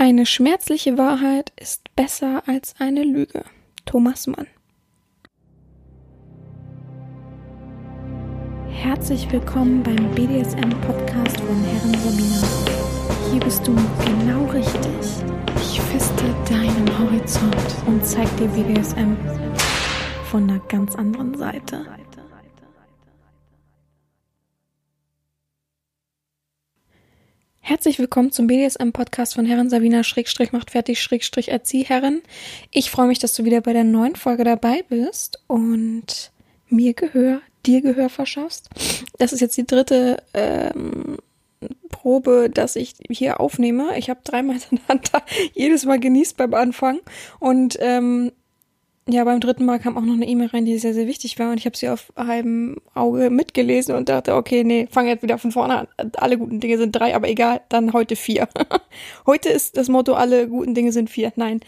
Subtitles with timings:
[0.00, 3.44] Eine schmerzliche Wahrheit ist besser als eine Lüge.
[3.84, 4.46] Thomas Mann.
[8.70, 12.48] Herzlich willkommen beim BDSM-Podcast von Herren Sabina.
[13.30, 14.90] Hier bist du genau richtig.
[15.56, 19.14] Ich feste deinen Horizont und zeig dir BDSM
[20.30, 21.84] von einer ganz anderen Seite.
[27.70, 32.20] Herzlich willkommen zum BDSM-Podcast von Herren Sabina Schrägstrich macht fertig Schrägstrich Erzieherin.
[32.72, 36.32] Ich freue mich, dass du wieder bei der neuen Folge dabei bist und
[36.68, 38.70] mir Gehör, dir Gehör verschaffst.
[39.20, 41.18] Das ist jetzt die dritte ähm,
[41.90, 43.96] Probe, dass ich hier aufnehme.
[43.96, 45.22] Ich habe dreimal hintereinander
[45.54, 46.98] jedes Mal genießt beim Anfang
[47.38, 48.32] und ähm,
[49.12, 51.50] ja, beim dritten Mal kam auch noch eine E-Mail rein, die sehr, sehr wichtig war
[51.50, 55.38] und ich habe sie auf halbem Auge mitgelesen und dachte, okay, nee, fang jetzt wieder
[55.38, 56.12] von vorne an.
[56.16, 58.48] Alle guten Dinge sind drei, aber egal, dann heute vier.
[59.26, 61.32] heute ist das Motto, alle guten Dinge sind vier.
[61.36, 61.60] Nein.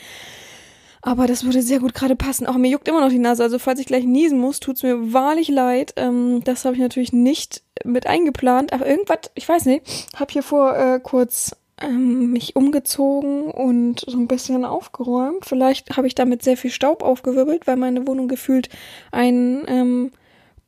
[1.04, 2.46] Aber das würde sehr gut gerade passen.
[2.46, 3.42] Auch mir juckt immer noch die Nase.
[3.42, 5.94] Also falls ich gleich niesen muss, tut's mir wahrlich leid.
[5.96, 8.72] Ähm, das habe ich natürlich nicht mit eingeplant.
[8.72, 9.82] Aber irgendwas, ich weiß nicht,
[10.14, 15.44] habe hier vor äh, kurz ähm, mich umgezogen und so ein bisschen aufgeräumt.
[15.44, 18.68] Vielleicht habe ich damit sehr viel Staub aufgewirbelt, weil meine Wohnung gefühlt
[19.10, 20.12] ein ähm,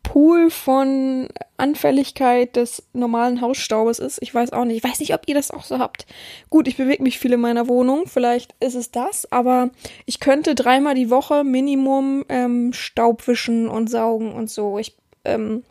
[0.04, 4.18] Pool von Anfälligkeit des normalen Hausstaubes ist.
[4.22, 4.76] Ich weiß auch nicht.
[4.76, 6.06] Ich weiß nicht, ob ihr das auch so habt.
[6.50, 8.06] Gut, ich bewege mich viel in meiner Wohnung.
[8.06, 9.70] Vielleicht ist es das, aber
[10.04, 14.78] ich könnte dreimal die Woche Minimum ähm, Staub wischen und saugen und so.
[14.78, 15.64] Ich ähm,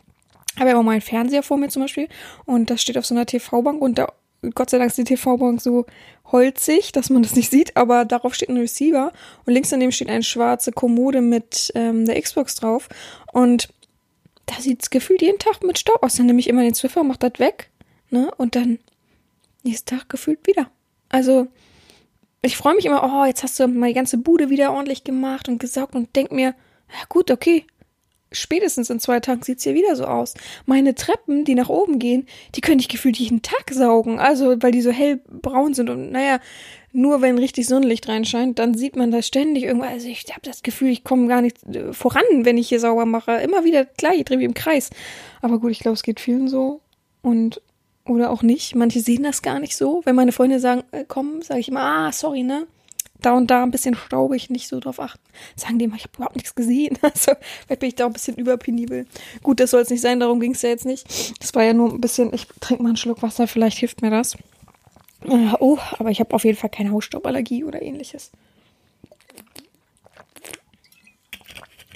[0.58, 2.08] habe ja auch meinen Fernseher vor mir zum Beispiel
[2.44, 4.12] und das steht auf so einer TV-Bank und da
[4.54, 5.86] Gott sei Dank ist die TV-Bank so
[6.32, 9.12] holzig, dass man das nicht sieht, aber darauf steht ein Receiver
[9.44, 12.88] und links daneben steht eine schwarze Kommode mit ähm, der Xbox drauf
[13.32, 13.68] und
[14.46, 16.16] da sieht es gefühlt jeden Tag mit Staub aus.
[16.16, 17.70] Dann nehme ich immer den Zwiffer, mach das weg,
[18.10, 18.78] ne, und dann
[19.62, 20.70] nächsten Tag gefühlt wieder.
[21.08, 21.48] Also,
[22.42, 25.48] ich freue mich immer, oh, jetzt hast du mal die ganze Bude wieder ordentlich gemacht
[25.48, 26.54] und gesaugt und denk mir,
[26.88, 27.64] ja gut, okay,
[28.34, 30.34] spätestens in zwei Tagen sieht's hier wieder so aus.
[30.66, 34.18] Meine Treppen, die nach oben gehen, die könnte ich gefühlt jeden Tag saugen.
[34.18, 36.40] Also, weil die so hellbraun sind und naja,
[36.92, 39.84] nur wenn richtig Sonnenlicht reinscheint, dann sieht man das ständig irgendwo.
[39.84, 43.04] Also ich habe das Gefühl, ich komme gar nicht äh, voran, wenn ich hier sauber
[43.04, 43.32] mache.
[43.32, 44.90] Immer wieder gleich, ich drehe mich im Kreis.
[45.42, 46.80] Aber gut, ich glaube, es geht vielen so.
[47.20, 47.60] Und
[48.06, 48.76] oder auch nicht.
[48.76, 50.02] Manche sehen das gar nicht so.
[50.04, 52.66] Wenn meine Freunde sagen, äh, komm, sage ich immer, ah, sorry, ne?
[53.24, 55.22] Da und da ein bisschen staubig, nicht so drauf achten.
[55.56, 56.98] Sagen die immer, ich habe überhaupt nichts gesehen.
[57.02, 57.32] Also
[57.66, 59.06] vielleicht bin ich da ein bisschen überpenibel.
[59.42, 61.40] Gut, das soll es nicht sein, darum ging es ja jetzt nicht.
[61.40, 64.10] Das war ja nur ein bisschen, ich trinke mal einen Schluck Wasser, vielleicht hilft mir
[64.10, 64.34] das.
[65.24, 68.30] Äh, oh, aber ich habe auf jeden Fall keine Hausstauballergie oder ähnliches.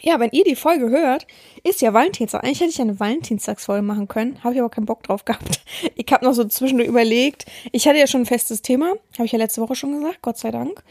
[0.02, 1.26] Ja, wenn ihr die Folge hört,
[1.62, 2.44] ist ja Valentinstag.
[2.44, 5.60] Eigentlich hätte ich eine Valentinstagsfolge machen können, habe ich aber keinen Bock drauf gehabt.
[5.94, 7.44] Ich habe noch so zwischendurch überlegt.
[7.72, 10.38] Ich hatte ja schon ein festes Thema, habe ich ja letzte Woche schon gesagt, Gott
[10.38, 10.82] sei Dank.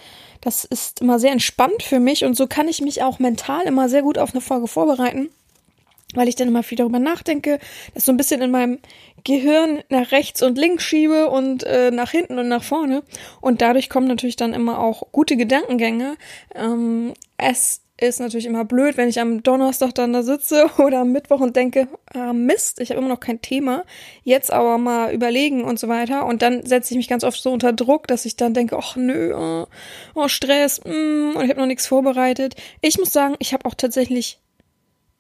[0.42, 3.90] Das ist immer sehr entspannt für mich und so kann ich mich auch mental immer
[3.90, 5.30] sehr gut auf eine Folge vorbereiten,
[6.14, 7.60] weil ich dann immer viel darüber nachdenke,
[7.96, 8.80] das so ein bisschen in meinem
[9.24, 13.04] Gehirn nach rechts und links schiebe und äh, nach hinten und nach vorne.
[13.42, 16.16] Und dadurch kommen natürlich dann immer auch gute Gedankengänge.
[16.54, 21.12] Ähm, es ist natürlich immer blöd, wenn ich am Donnerstag dann da sitze oder am
[21.12, 23.84] Mittwoch und denke, ah, Mist, ich habe immer noch kein Thema,
[24.24, 26.26] jetzt aber mal überlegen und so weiter.
[26.26, 28.96] Und dann setze ich mich ganz oft so unter Druck, dass ich dann denke, ach
[28.96, 29.68] nö, oh,
[30.14, 32.56] oh Stress, mm, und ich habe noch nichts vorbereitet.
[32.82, 34.40] Ich muss sagen, ich habe auch tatsächlich,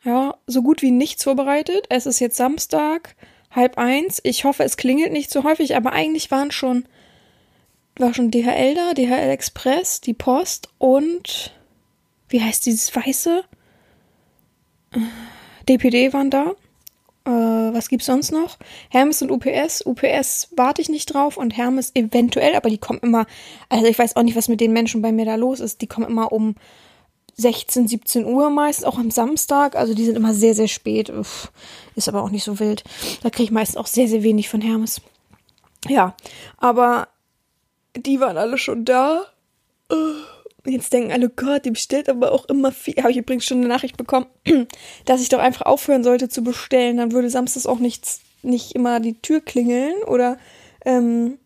[0.03, 1.87] ja, so gut wie nichts vorbereitet.
[1.89, 3.15] Es ist jetzt Samstag,
[3.49, 4.21] halb eins.
[4.23, 6.85] Ich hoffe, es klingelt nicht so häufig, aber eigentlich waren schon,
[7.97, 11.56] war schon DHL da, DHL Express, die Post und
[12.29, 13.43] wie heißt dieses Weiße?
[15.67, 16.53] DPD waren da.
[17.25, 18.57] Äh, was gibt's sonst noch?
[18.89, 19.85] Hermes und UPS.
[19.85, 23.25] UPS warte ich nicht drauf und Hermes eventuell, aber die kommen immer,
[23.69, 25.81] also ich weiß auch nicht, was mit den Menschen bei mir da los ist.
[25.81, 26.55] Die kommen immer um
[27.35, 29.75] 16, 17 Uhr meist, auch am Samstag.
[29.75, 31.09] Also die sind immer sehr, sehr spät.
[31.09, 31.51] Uff,
[31.95, 32.83] ist aber auch nicht so wild.
[33.23, 35.01] Da kriege ich meistens auch sehr, sehr wenig von Hermes.
[35.87, 36.15] Ja,
[36.57, 37.09] aber
[37.95, 39.25] die waren alle schon da.
[39.91, 40.36] Uh
[40.67, 42.95] Jetzt denken alle, Gott, die bestellt aber auch immer viel.
[42.97, 44.27] Habe ich übrigens schon eine Nachricht bekommen,
[45.05, 46.97] dass ich doch einfach aufhören sollte zu bestellen.
[46.97, 50.37] Dann würde samstags auch nichts, nicht immer die Tür klingeln oder
[50.85, 51.39] ähm,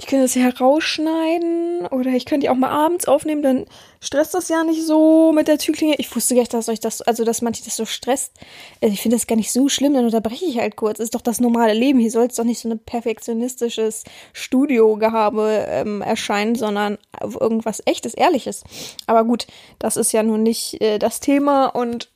[0.00, 3.66] ich könnte das ja herausschneiden oder ich könnte die auch mal abends aufnehmen, dann
[4.00, 5.96] stresst das ja nicht so mit der Türklinge.
[5.98, 8.32] Ich wusste gar nicht, dass euch das, also dass manche das so stresst.
[8.80, 11.00] Also ich finde das gar nicht so schlimm, dann unterbreche ich halt kurz.
[11.00, 11.98] Ist doch das normale Leben.
[11.98, 18.64] Hier soll es doch nicht so ein perfektionistisches Studiogehabe ähm, erscheinen, sondern irgendwas echtes, ehrliches.
[19.06, 19.48] Aber gut,
[19.78, 22.08] das ist ja nun nicht äh, das Thema und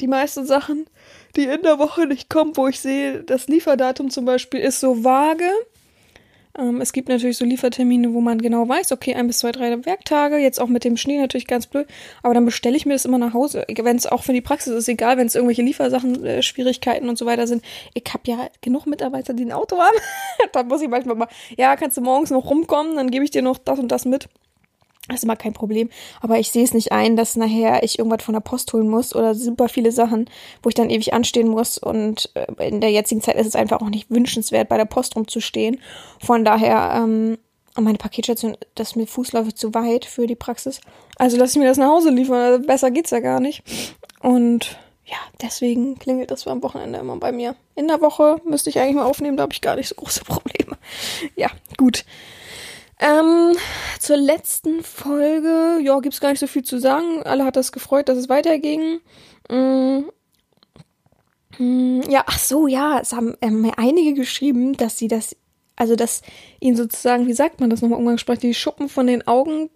[0.00, 0.86] die meisten Sachen,
[1.36, 5.04] die in der Woche nicht kommen, wo ich sehe, das Lieferdatum zum Beispiel ist so
[5.04, 5.48] vage
[6.80, 10.38] es gibt natürlich so Liefertermine, wo man genau weiß, okay, ein bis zwei, drei Werktage,
[10.38, 11.86] jetzt auch mit dem Schnee natürlich ganz blöd,
[12.22, 13.64] aber dann bestelle ich mir das immer nach Hause.
[13.68, 17.16] Wenn es auch für die Praxis ist, egal, wenn es irgendwelche Liefersachen, äh, Schwierigkeiten und
[17.16, 17.64] so weiter sind.
[17.94, 19.96] Ich habe ja genug Mitarbeiter, die ein Auto haben.
[20.52, 23.42] da muss ich manchmal mal, ja, kannst du morgens noch rumkommen, dann gebe ich dir
[23.42, 24.28] noch das und das mit.
[25.08, 25.88] Das ist immer kein Problem.
[26.20, 29.14] Aber ich sehe es nicht ein, dass nachher ich irgendwas von der Post holen muss
[29.14, 30.28] oder super viele Sachen,
[30.62, 31.78] wo ich dann ewig anstehen muss.
[31.78, 35.16] Und äh, in der jetzigen Zeit ist es einfach auch nicht wünschenswert, bei der Post
[35.16, 35.80] rumzustehen.
[36.20, 37.38] Von daher, ähm,
[37.76, 40.80] meine Paketstation, das ist mir fußläufig zu weit für die Praxis.
[41.16, 42.66] Also lasse ich mir das nach Hause liefern.
[42.66, 43.62] Besser geht's ja gar nicht.
[44.20, 47.56] Und ja, deswegen klingelt das am Wochenende immer bei mir.
[47.74, 50.24] In der Woche müsste ich eigentlich mal aufnehmen, da habe ich gar nicht so große
[50.24, 50.76] Probleme.
[51.34, 52.04] Ja, gut.
[53.00, 53.56] Ähm,
[54.00, 57.22] zur letzten Folge, ja, gibt's gar nicht so viel zu sagen.
[57.22, 59.00] Alle hat das gefreut, dass es weiterging.
[59.48, 60.04] Mm.
[61.58, 65.36] Mm, ja, ach so, ja, es haben ähm, einige geschrieben, dass sie das,
[65.76, 66.22] also dass
[66.60, 69.70] ihnen sozusagen, wie sagt man das nochmal umgangssprachlich, die Schuppen von den Augen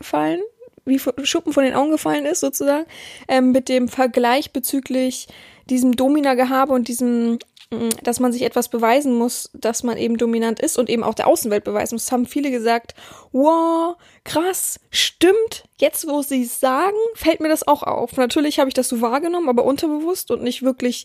[0.00, 0.40] fallen,
[0.84, 2.86] wie Schuppen von den Augen gefallen ist sozusagen,
[3.28, 5.28] ähm, mit dem Vergleich bezüglich
[5.68, 7.38] diesem Domina-Gehabe und diesem
[8.02, 11.28] dass man sich etwas beweisen muss, dass man eben dominant ist und eben auch der
[11.28, 12.06] Außenwelt beweisen muss.
[12.06, 12.94] Das haben viele gesagt,
[13.30, 15.64] wow, krass, stimmt.
[15.78, 18.16] Jetzt, wo sie es sagen, fällt mir das auch auf.
[18.16, 21.04] Natürlich habe ich das so wahrgenommen, aber unterbewusst und nicht wirklich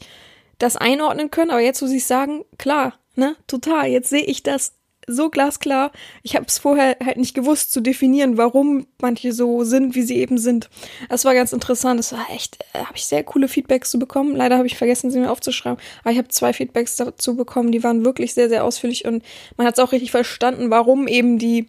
[0.57, 1.51] das einordnen können.
[1.51, 3.87] Aber jetzt, wo sie es sagen, klar, ne, total.
[3.87, 4.73] Jetzt sehe ich das
[5.07, 5.91] so glasklar.
[6.23, 10.17] Ich habe es vorher halt nicht gewusst zu definieren, warum manche so sind, wie sie
[10.17, 10.69] eben sind.
[11.09, 11.99] Das war ganz interessant.
[11.99, 14.35] Das war echt, äh, habe ich sehr coole Feedbacks zu bekommen.
[14.35, 15.79] Leider habe ich vergessen, sie mir aufzuschreiben.
[16.01, 19.23] Aber ich habe zwei Feedbacks dazu bekommen, die waren wirklich sehr, sehr ausführlich und
[19.57, 21.67] man hat es auch richtig verstanden, warum eben die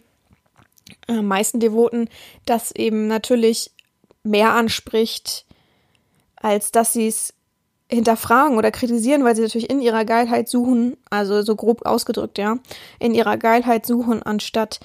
[1.07, 2.09] äh, meisten Devoten
[2.45, 3.71] das eben natürlich
[4.23, 5.45] mehr anspricht,
[6.35, 7.33] als dass sie es
[7.89, 12.57] hinterfragen oder kritisieren, weil sie natürlich in ihrer Geilheit suchen, also so grob ausgedrückt, ja,
[12.99, 14.79] in ihrer Geilheit suchen, anstatt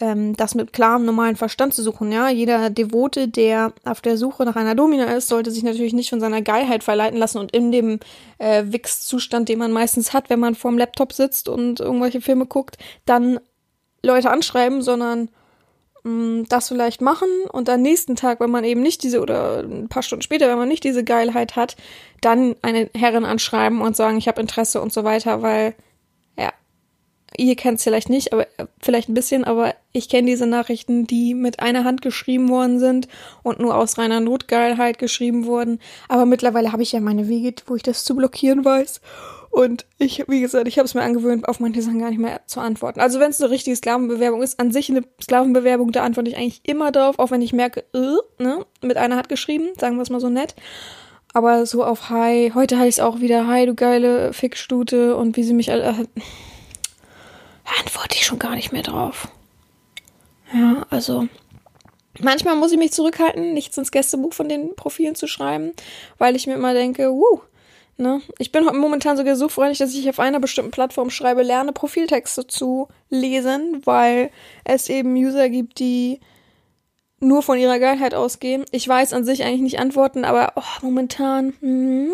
[0.00, 2.28] ähm, das mit klarem, normalen Verstand zu suchen, ja.
[2.28, 6.20] Jeder Devote, der auf der Suche nach einer Domina ist, sollte sich natürlich nicht von
[6.20, 8.00] seiner Geilheit verleiten lassen und in dem
[8.38, 12.78] äh, Wix-Zustand, den man meistens hat, wenn man vorm Laptop sitzt und irgendwelche Filme guckt,
[13.06, 13.38] dann
[14.02, 15.30] Leute anschreiben, sondern
[16.02, 19.88] Mm, das vielleicht machen und am nächsten Tag, wenn man eben nicht diese, oder ein
[19.88, 21.76] paar Stunden später, wenn man nicht diese Geilheit hat,
[22.22, 25.74] dann eine Herrin anschreiben und sagen, ich habe Interesse und so weiter, weil,
[26.38, 26.52] ja,
[27.36, 28.46] ihr kennt es vielleicht nicht, aber
[28.80, 33.06] vielleicht ein bisschen, aber ich kenne diese Nachrichten, die mit einer Hand geschrieben worden sind
[33.42, 35.80] und nur aus reiner Notgeilheit geschrieben wurden.
[36.08, 39.02] Aber mittlerweile habe ich ja meine Wege, wo ich das zu blockieren weiß.
[39.50, 42.40] Und ich, wie gesagt, ich habe es mir angewöhnt, auf manche Sachen gar nicht mehr
[42.46, 43.00] zu antworten.
[43.00, 46.60] Also wenn es eine richtige Sklavenbewerbung ist, an sich eine Sklavenbewerbung, da antworte ich eigentlich
[46.62, 50.10] immer drauf, auch wenn ich merke, äh, ne, mit einer hat geschrieben, sagen wir es
[50.10, 50.54] mal so nett.
[51.32, 55.42] Aber so auf Hi, heute heißt es auch wieder Hi, du geile Fickstute und wie
[55.42, 55.84] sie mich alle.
[55.84, 56.04] Äh,
[57.80, 59.28] antworte ich schon gar nicht mehr drauf.
[60.52, 61.26] Ja, also.
[62.18, 65.72] Manchmal muss ich mich zurückhalten, nichts ins Gästebuch von den Profilen zu schreiben,
[66.18, 67.40] weil ich mir immer denke, wuh,
[68.00, 68.22] Ne?
[68.38, 72.46] Ich bin momentan sogar so freundlich, dass ich auf einer bestimmten Plattform schreibe, lerne Profiltexte
[72.46, 74.30] zu lesen, weil
[74.64, 76.20] es eben User gibt, die
[77.22, 78.64] nur von ihrer Geilheit ausgehen.
[78.70, 82.10] Ich weiß an sich eigentlich nicht antworten, aber oh, momentan mm,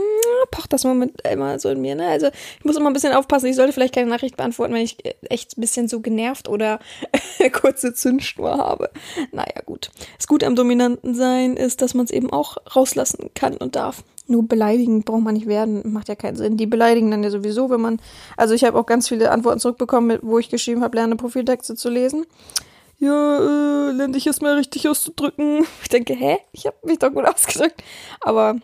[0.50, 1.94] pocht das Moment immer so in mir.
[1.94, 2.08] Ne?
[2.08, 2.26] Also
[2.58, 3.46] ich muss immer ein bisschen aufpassen.
[3.46, 4.98] Ich sollte vielleicht keine Nachricht beantworten, wenn ich
[5.30, 6.80] echt ein bisschen so genervt oder
[7.52, 8.90] kurze Zündschnur habe.
[9.30, 9.90] Naja, gut.
[10.16, 14.02] Das Gute am Dominanten sein ist, dass man es eben auch rauslassen kann und darf.
[14.28, 16.56] Nur beleidigen braucht man nicht werden, macht ja keinen Sinn.
[16.56, 18.00] Die beleidigen dann ja sowieso, wenn man.
[18.36, 21.90] Also ich habe auch ganz viele Antworten zurückbekommen, wo ich geschrieben habe, lerne Profiltexte zu
[21.90, 22.26] lesen
[22.98, 25.66] ja, äh, lerne dich jetzt mal richtig auszudrücken.
[25.82, 26.38] Ich denke, hä?
[26.52, 27.82] Ich habe mich doch gut ausgedrückt.
[28.20, 28.56] Aber,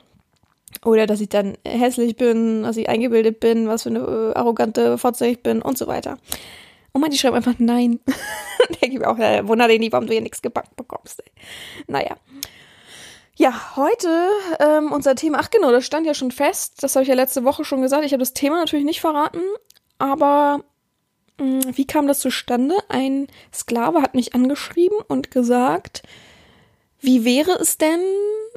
[0.84, 4.98] oder dass ich dann hässlich bin, dass ich eingebildet bin, was für eine äh, arrogante
[4.98, 6.18] Fotze ich bin und so weiter.
[6.92, 8.00] Und manche schreiben einfach nein.
[8.82, 11.22] denke ich mir auch, ja, wunder dich nicht, warum du hier nichts gebacken bekommst.
[11.24, 11.32] Ey.
[11.86, 12.16] Naja.
[13.36, 14.28] Ja, heute
[14.60, 17.44] ähm, unser Thema, ach genau, das stand ja schon fest, das habe ich ja letzte
[17.44, 18.04] Woche schon gesagt.
[18.04, 19.40] Ich habe das Thema natürlich nicht verraten,
[19.98, 20.62] aber
[21.38, 22.76] hm, wie kam das zustande?
[22.88, 26.02] Ein Sklave hat mich angeschrieben und gesagt,
[27.00, 28.00] wie wäre es denn,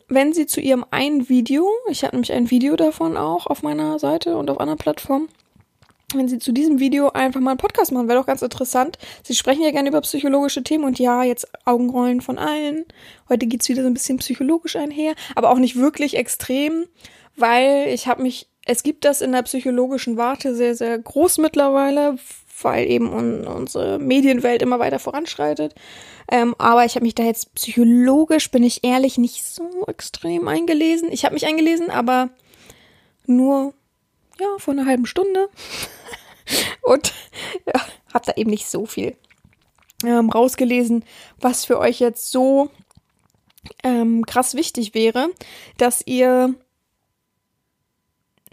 [0.07, 3.97] wenn sie zu ihrem einen Video, ich habe nämlich ein Video davon auch auf meiner
[3.97, 5.29] Seite und auf einer Plattform,
[6.13, 8.97] wenn sie zu diesem Video einfach mal einen Podcast machen, wäre doch ganz interessant.
[9.23, 12.85] Sie sprechen ja gerne über psychologische Themen und ja, jetzt Augenrollen von allen.
[13.29, 16.85] Heute geht's wieder so ein bisschen psychologisch einher, aber auch nicht wirklich extrem,
[17.35, 22.17] weil ich habe mich, es gibt das in der psychologischen Warte sehr, sehr groß mittlerweile,
[22.61, 25.75] weil eben un unsere Medienwelt immer weiter voranschreitet.
[26.31, 31.11] Ähm, aber ich habe mich da jetzt psychologisch, bin ich ehrlich, nicht so extrem eingelesen.
[31.11, 32.29] Ich habe mich eingelesen, aber
[33.27, 33.73] nur
[34.39, 35.49] ja vor einer halben Stunde.
[36.81, 37.13] und
[37.65, 37.81] ja,
[38.13, 39.15] habe da eben nicht so viel
[40.03, 41.03] ähm, rausgelesen,
[41.39, 42.69] was für euch jetzt so
[43.83, 45.29] ähm, krass wichtig wäre,
[45.77, 46.53] dass ihr,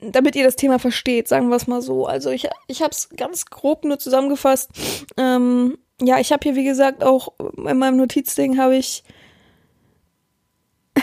[0.00, 2.06] damit ihr das Thema versteht, sagen wir es mal so.
[2.06, 4.70] Also ich, ich habe es ganz grob nur zusammengefasst.
[5.16, 9.04] Ähm, ja, ich habe hier, wie gesagt, auch in meinem Notizding habe ich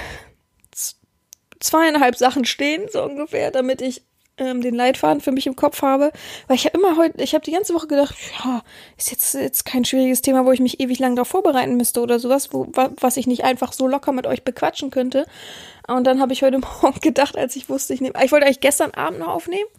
[1.60, 4.04] zweieinhalb Sachen stehen, so ungefähr, damit ich
[4.40, 6.12] ähm, den Leitfaden für mich im Kopf habe.
[6.48, 8.62] Weil ich habe immer heute, ich habe die ganze Woche gedacht, ja,
[8.98, 12.20] ist jetzt, jetzt kein schwieriges Thema, wo ich mich ewig lang darauf vorbereiten müsste oder
[12.20, 12.68] sowas, wo,
[13.00, 15.26] was ich nicht einfach so locker mit euch bequatschen könnte.
[15.88, 18.62] Und dann habe ich heute Morgen gedacht, als ich wusste, ich nehme, ich wollte eigentlich
[18.62, 19.70] gestern Abend noch aufnehmen.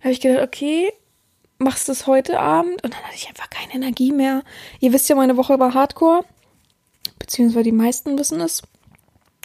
[0.00, 0.92] Habe ich gedacht, okay,
[1.58, 2.82] machst du es heute Abend?
[2.84, 4.42] Und dann hatte ich einfach keine Energie mehr.
[4.80, 6.24] Ihr wisst ja, meine Woche war Hardcore.
[7.18, 8.62] Beziehungsweise die meisten wissen es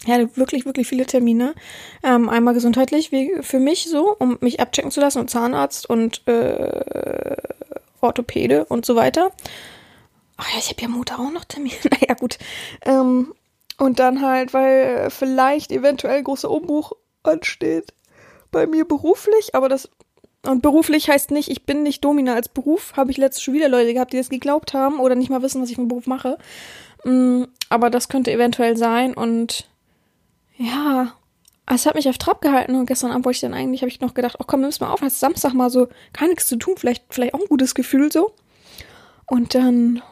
[0.06, 1.54] ja, wirklich, wirklich viele Termine.
[2.02, 3.10] Ähm, einmal gesundheitlich
[3.42, 7.36] für mich so, um mich abchecken zu lassen und Zahnarzt und äh,
[8.00, 9.30] Orthopäde und so weiter.
[10.38, 11.74] Ach ja, ich habe ja Montag auch noch Termine.
[11.90, 12.38] naja, gut.
[12.86, 13.34] Ähm,
[13.78, 16.92] und dann halt, weil vielleicht eventuell großer Umbruch
[17.22, 17.92] ansteht.
[18.50, 19.90] Bei mir beruflich, aber das.
[20.46, 22.94] Und beruflich heißt nicht, ich bin nicht Domina als Beruf.
[22.96, 25.60] Habe ich letztes schon wieder Leute gehabt, die das geglaubt haben oder nicht mal wissen,
[25.60, 26.38] was ich für einen Beruf mache.
[27.04, 29.69] Mm, aber das könnte eventuell sein und
[30.60, 31.12] ja,
[31.66, 34.00] es hat mich auf Trab gehalten und gestern Abend wollte ich dann eigentlich, habe ich
[34.00, 36.74] noch gedacht, oh komm, nimm's mal auf, hast Samstag mal so gar nichts zu tun,
[36.76, 38.34] vielleicht, vielleicht auch ein gutes Gefühl so.
[39.26, 40.02] Und dann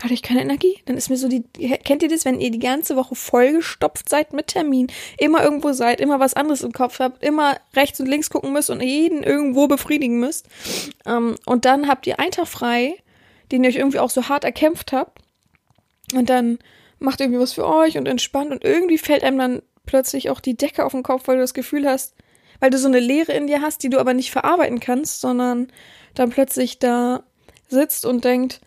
[0.00, 0.78] hatte ich keine Energie.
[0.84, 1.42] Dann ist mir so die,
[1.84, 4.86] kennt ihr das, wenn ihr die ganze Woche vollgestopft seid mit Termin,
[5.18, 8.70] immer irgendwo seid, immer was anderes im Kopf habt, immer rechts und links gucken müsst
[8.70, 10.46] und jeden irgendwo befriedigen müsst.
[11.06, 12.96] Ähm, und dann habt ihr einen Tag frei,
[13.50, 15.18] den ihr euch irgendwie auch so hart erkämpft habt.
[16.14, 16.58] Und dann
[17.00, 20.56] macht irgendwie was für euch und entspannt und irgendwie fällt einem dann plötzlich auch die
[20.56, 22.14] Decke auf den Kopf, weil du das Gefühl hast,
[22.60, 25.72] weil du so eine Leere in dir hast, die du aber nicht verarbeiten kannst, sondern
[26.14, 27.22] dann plötzlich da
[27.68, 28.60] sitzt und denkt,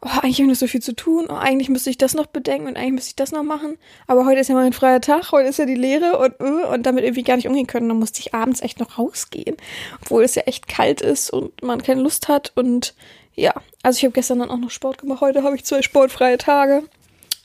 [0.00, 2.26] oh, eigentlich habe ich noch so viel zu tun, oh, eigentlich müsste ich das noch
[2.26, 3.76] bedenken und eigentlich müsste ich das noch machen,
[4.06, 6.72] aber heute ist ja mal ein freier Tag, heute ist ja die Lehre und, uh,
[6.72, 7.88] und damit irgendwie gar nicht umgehen können.
[7.88, 9.56] Dann musste ich abends echt noch rausgehen,
[10.00, 12.94] obwohl es ja echt kalt ist und man keine Lust hat und
[13.34, 16.38] ja, also ich habe gestern dann auch noch Sport gemacht, heute habe ich zwei sportfreie
[16.38, 16.82] Tage.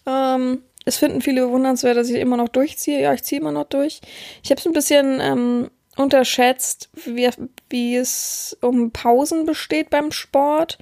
[0.05, 3.01] Ähm, es finden viele bewundernswert, dass ich immer noch durchziehe.
[3.01, 3.99] Ja, ich ziehe immer noch durch.
[4.41, 7.29] Ich habe es ein bisschen ähm, unterschätzt, wie,
[7.69, 10.77] wie es um Pausen besteht beim Sport.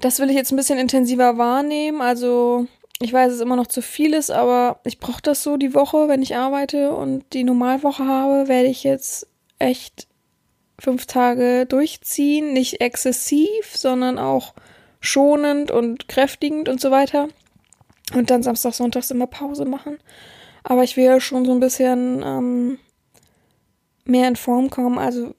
[0.00, 2.00] Das will ich jetzt ein bisschen intensiver wahrnehmen.
[2.00, 2.66] Also
[2.98, 5.74] ich weiß, es ist immer noch zu viel ist, aber ich brauche das so die
[5.74, 9.26] Woche, wenn ich arbeite und die Normalwoche habe, werde ich jetzt
[9.58, 10.08] echt
[10.78, 12.54] fünf Tage durchziehen.
[12.54, 14.54] Nicht exzessiv, sondern auch
[14.98, 17.28] schonend und kräftigend und so weiter.
[18.14, 19.98] Und dann Samstag, Sonntags immer Pause machen.
[20.64, 22.78] Aber ich will ja schon so ein bisschen ähm,
[24.04, 24.98] mehr in Form kommen.
[24.98, 25.34] Also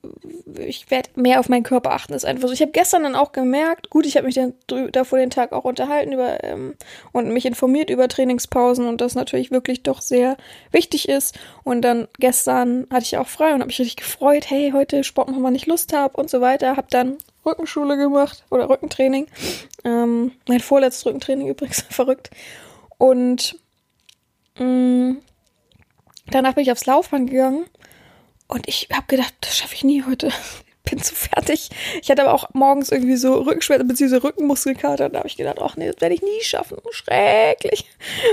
[0.57, 2.13] ich werde mehr auf meinen Körper achten.
[2.13, 2.53] Ist einfach so.
[2.53, 4.53] Ich habe gestern dann auch gemerkt, gut, ich habe mich dann
[4.91, 6.75] davor den Tag auch unterhalten über ähm,
[7.11, 10.37] und mich informiert über Trainingspausen und das natürlich wirklich doch sehr
[10.71, 11.37] wichtig ist.
[11.63, 14.49] Und dann gestern hatte ich auch frei und habe mich richtig gefreut.
[14.49, 16.77] Hey, heute Sport machen, wann ich Lust habe und so weiter.
[16.77, 19.27] Habe dann Rückenschule gemacht oder Rückentraining.
[19.83, 22.29] Ähm, mein vorletztes Rückentraining übrigens, verrückt.
[22.97, 23.57] Und
[24.57, 25.17] mh, mm,
[26.27, 27.65] danach bin ich aufs Laufband gegangen
[28.47, 30.29] und ich habe gedacht, das schaffe ich nie heute.
[30.89, 31.69] Bin zu fertig.
[32.01, 34.17] Ich hatte aber auch morgens irgendwie so Rückenschmerzen bzw.
[34.17, 35.07] Rückenmuskelkater.
[35.07, 36.77] Da habe ich gedacht, ach nee, das werde ich nie schaffen.
[36.91, 37.85] Schrecklich.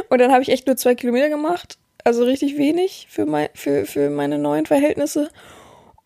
[0.08, 1.78] Und dann habe ich echt nur zwei Kilometer gemacht.
[2.02, 5.30] Also richtig wenig für, mein, für, für meine neuen Verhältnisse.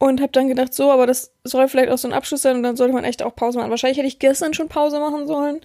[0.04, 2.62] Und habe dann gedacht, so, aber das soll vielleicht auch so ein Abschluss sein und
[2.62, 3.70] dann sollte man echt auch Pause machen.
[3.70, 5.62] Wahrscheinlich hätte ich gestern schon Pause machen sollen.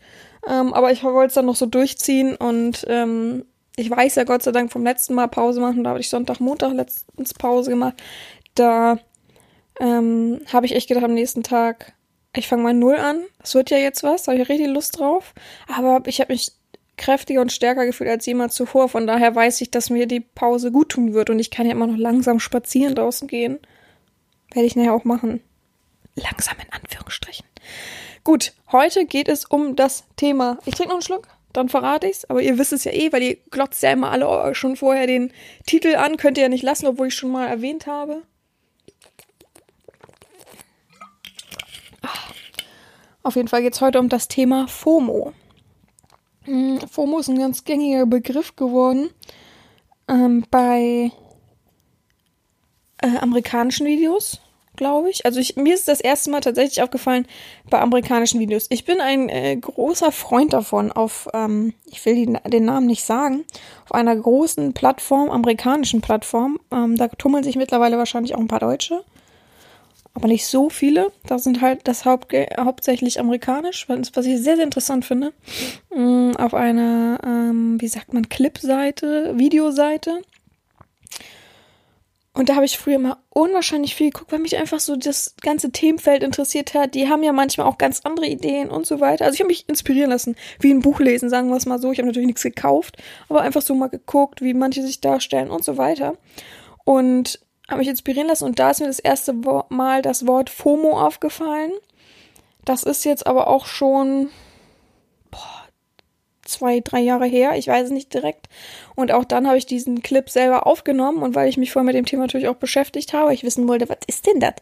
[0.47, 3.43] Ähm, aber ich wollte es dann noch so durchziehen und ähm,
[3.75, 5.83] ich weiß ja Gott sei Dank vom letzten Mal Pause machen.
[5.83, 7.95] Da habe ich Sonntag, Montag letztens Pause gemacht.
[8.55, 8.99] Da
[9.81, 11.91] ähm, habe ich echt gedacht, am nächsten Tag,
[12.33, 13.23] ich fange mal null an.
[13.41, 15.33] Das wird ja jetzt was, da habe ich richtig Lust drauf.
[15.67, 16.53] Aber ich habe mich
[16.95, 18.87] kräftiger und stärker gefühlt als jemals zuvor.
[18.87, 21.73] Von daher weiß ich, dass mir die Pause gut tun wird und ich kann ja
[21.73, 23.59] immer noch langsam spazieren draußen gehen.
[24.51, 25.41] Werde ich nachher auch machen.
[26.15, 27.45] Langsam in Anführungsstrichen.
[28.23, 30.57] Gut, heute geht es um das Thema.
[30.65, 32.25] Ich trinke noch einen Schluck, dann verrate ich's.
[32.25, 35.31] Aber ihr wisst es ja eh, weil ihr glotzt ja immer alle schon vorher den
[35.65, 36.17] Titel an.
[36.17, 38.23] Könnt ihr ja nicht lassen, obwohl ich schon mal erwähnt habe.
[43.23, 45.33] Auf jeden Fall geht es heute um das Thema FOMO.
[46.43, 49.11] Hm, FOMO ist ein ganz gängiger Begriff geworden
[50.07, 51.11] ähm, bei
[53.01, 54.39] äh, amerikanischen Videos,
[54.75, 55.25] glaube ich.
[55.25, 57.27] Also ich, mir ist das erste Mal tatsächlich aufgefallen
[57.69, 58.67] bei amerikanischen Videos.
[58.69, 63.03] Ich bin ein äh, großer Freund davon, auf, ähm, ich will die, den Namen nicht
[63.03, 63.45] sagen,
[63.85, 68.59] auf einer großen Plattform, amerikanischen Plattform, ähm, da tummeln sich mittlerweile wahrscheinlich auch ein paar
[68.59, 69.03] Deutsche,
[70.13, 71.11] aber nicht so viele.
[71.25, 75.33] Da sind halt das Haupt hauptsächlich amerikanisch, was ich sehr, sehr interessant finde.
[75.95, 80.21] Mm, auf einer, ähm, wie sagt man, Clip-Seite, Videoseite.
[82.39, 85.73] Und da habe ich früher mal unwahrscheinlich viel geguckt, weil mich einfach so das ganze
[85.73, 86.95] Themenfeld interessiert hat.
[86.95, 89.25] Die haben ja manchmal auch ganz andere Ideen und so weiter.
[89.25, 91.91] Also ich habe mich inspirieren lassen, wie ein Buch lesen, sagen wir es mal so.
[91.91, 92.95] Ich habe natürlich nichts gekauft,
[93.27, 96.15] aber einfach so mal geguckt, wie manche sich darstellen und so weiter.
[96.85, 99.33] Und habe mich inspirieren lassen und da ist mir das erste
[99.67, 101.73] Mal das Wort FOMO aufgefallen.
[102.63, 104.29] Das ist jetzt aber auch schon
[105.29, 105.67] boah,
[106.49, 108.47] zwei, drei Jahre her, ich weiß es nicht direkt.
[108.95, 111.95] Und auch dann habe ich diesen Clip selber aufgenommen und weil ich mich vorher mit
[111.95, 114.55] dem Thema natürlich auch beschäftigt habe, ich wissen wollte, was ist denn das?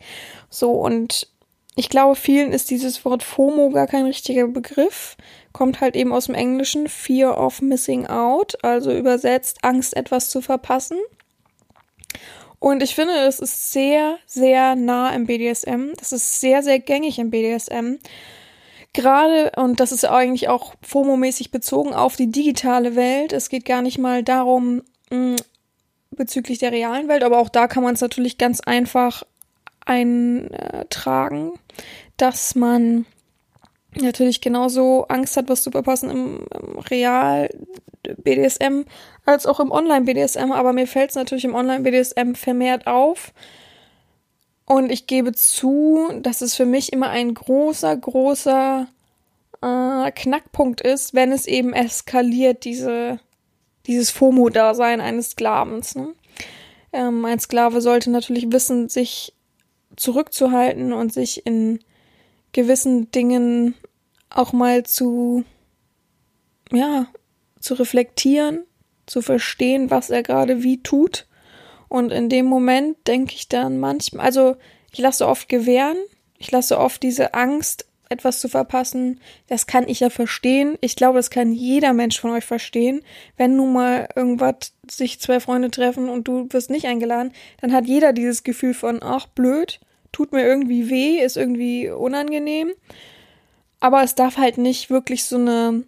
[0.50, 1.28] So und
[1.76, 5.16] ich glaube, vielen ist dieses Wort FOMO gar kein richtiger Begriff.
[5.54, 10.42] Kommt halt eben aus dem Englischen Fear of Missing Out, also übersetzt Angst, etwas zu
[10.42, 10.98] verpassen.
[12.58, 15.92] Und ich finde, es ist sehr, sehr nah im BDSM.
[16.00, 18.00] Das ist sehr, sehr gängig im BDSM.
[18.98, 23.32] Gerade, und das ist eigentlich auch FOMO-mäßig bezogen auf die digitale Welt.
[23.32, 25.36] Es geht gar nicht mal darum, mh,
[26.10, 29.22] bezüglich der realen Welt, aber auch da kann man es natürlich ganz einfach
[29.86, 31.60] eintragen,
[32.18, 33.06] dass man
[33.94, 37.52] natürlich genauso Angst hat, was zu verpassen im, im Real
[38.02, 38.86] BDSM
[39.28, 43.32] als auch im Online BDSM, aber mir fällt es natürlich im Online BDSM vermehrt auf.
[44.68, 48.88] Und ich gebe zu, dass es für mich immer ein großer, großer
[49.62, 53.22] äh, Knackpunkt ist, wenn es eben eskaliert, diese,
[53.86, 55.96] dieses FOMO-Dasein eines Sklavens.
[55.96, 56.14] Ne?
[56.92, 59.34] Ähm, ein Sklave sollte natürlich wissen, sich
[59.96, 61.80] zurückzuhalten und sich in
[62.52, 63.74] gewissen Dingen
[64.30, 65.46] auch mal zu,
[66.74, 67.08] ja,
[67.62, 68.66] zu reflektieren,
[69.06, 71.27] zu verstehen, was er gerade wie tut.
[71.90, 74.56] Und in dem Moment denke ich dann manchmal, also
[74.92, 75.98] ich lasse oft gewähren,
[76.38, 79.20] ich lasse oft diese Angst, etwas zu verpassen.
[79.48, 80.78] Das kann ich ja verstehen.
[80.82, 83.02] Ich glaube, das kann jeder Mensch von euch verstehen.
[83.36, 87.86] Wenn nun mal irgendwas sich zwei Freunde treffen und du wirst nicht eingeladen, dann hat
[87.86, 89.80] jeder dieses Gefühl von, ach, blöd,
[90.12, 92.72] tut mir irgendwie weh, ist irgendwie unangenehm.
[93.80, 95.84] Aber es darf halt nicht wirklich so eine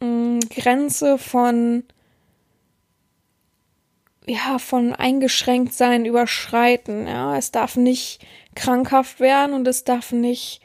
[0.00, 1.84] mh, mm, Grenze von
[4.30, 7.06] ja, von eingeschränkt sein überschreiten.
[7.06, 8.20] Ja, es darf nicht
[8.54, 10.60] krankhaft werden und es darf nicht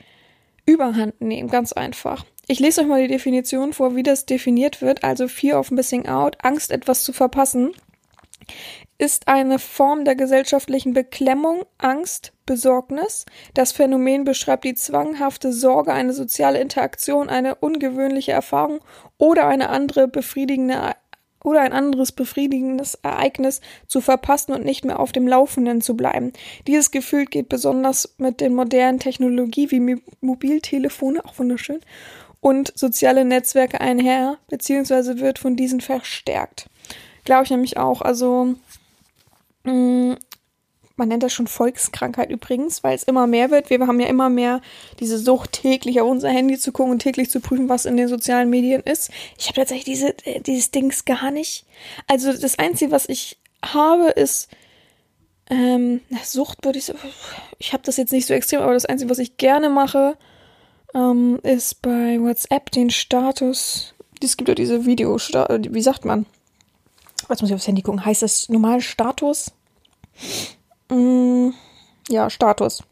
[0.65, 2.25] überhand nehmen, ganz einfach.
[2.47, 5.03] Ich lese euch mal die Definition vor, wie das definiert wird.
[5.03, 7.71] Also Fear of Missing Out, Angst, etwas zu verpassen,
[8.99, 13.25] ist eine Form der gesellschaftlichen Beklemmung, Angst, Besorgnis.
[13.55, 18.79] Das Phänomen beschreibt die zwanghafte Sorge, eine soziale Interaktion, eine ungewöhnliche Erfahrung
[19.17, 20.93] oder eine andere befriedigende
[21.45, 26.33] oder ein anderes befriedigendes Ereignis zu verpassen und nicht mehr auf dem Laufenden zu bleiben.
[26.67, 31.81] Dieses Gefühl geht besonders mit den modernen Technologie wie Mobiltelefone, auch wunderschön,
[32.41, 36.67] und soziale Netzwerke einher, beziehungsweise wird von diesen verstärkt.
[37.23, 38.01] Glaube ich nämlich auch.
[38.01, 38.55] Also
[39.63, 40.13] mm,
[40.97, 43.69] man nennt das schon Volkskrankheit übrigens, weil es immer mehr wird.
[43.69, 44.61] Wir haben ja immer mehr
[44.99, 48.07] diese Sucht, täglich auf unser Handy zu gucken und täglich zu prüfen, was in den
[48.07, 49.11] sozialen Medien ist.
[49.37, 51.65] Ich habe tatsächlich diese, äh, dieses Dings gar nicht.
[52.07, 54.49] Also das Einzige, was ich habe, ist
[55.49, 56.93] ähm, Sucht, würde ich so.
[57.59, 60.17] Ich habe das jetzt nicht so extrem, aber das Einzige, was ich gerne mache,
[60.93, 63.93] ähm, ist bei WhatsApp den Status.
[64.23, 66.25] Es gibt ja diese Video, wie sagt man?
[67.29, 68.05] Jetzt muss ich aufs Handy gucken.
[68.05, 69.51] Heißt das normal Status?
[70.89, 71.49] Mm,
[72.09, 72.83] ja, Status.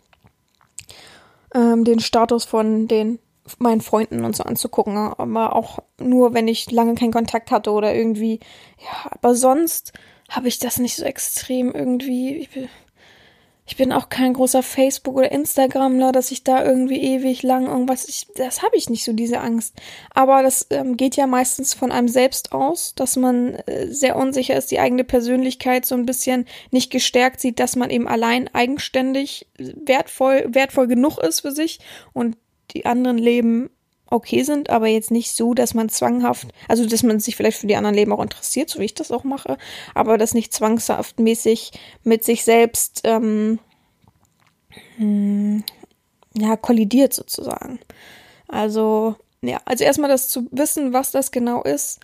[1.53, 3.19] Ähm, den Status von den
[3.60, 7.93] meinen Freunden und so anzugucken, aber auch nur, wenn ich lange keinen Kontakt hatte oder
[7.93, 8.39] irgendwie,
[8.79, 9.91] ja, aber sonst
[10.29, 12.38] habe ich das nicht so extrem irgendwie.
[12.38, 12.49] Ich
[13.73, 18.07] ich bin auch kein großer Facebook- oder Instagramler, dass ich da irgendwie ewig lang irgendwas.
[18.07, 19.73] Ich, das habe ich nicht so, diese Angst.
[20.12, 24.55] Aber das ähm, geht ja meistens von einem selbst aus, dass man äh, sehr unsicher
[24.55, 29.47] ist, die eigene Persönlichkeit so ein bisschen nicht gestärkt sieht, dass man eben allein eigenständig
[29.57, 31.79] wertvoll, wertvoll genug ist für sich
[32.13, 32.38] und
[32.75, 33.71] die anderen leben
[34.13, 37.67] okay sind, aber jetzt nicht so, dass man zwanghaft, also dass man sich vielleicht für
[37.67, 39.58] die anderen Leben auch interessiert, so wie ich das auch mache,
[39.93, 41.71] aber das nicht zwangshaftmäßig
[42.04, 43.60] mit sich selbst ähm,
[44.97, 45.63] hm,
[46.36, 47.80] ja kollidiert sozusagen.
[48.47, 51.99] Also ja, also erstmal das zu wissen, was das genau ist,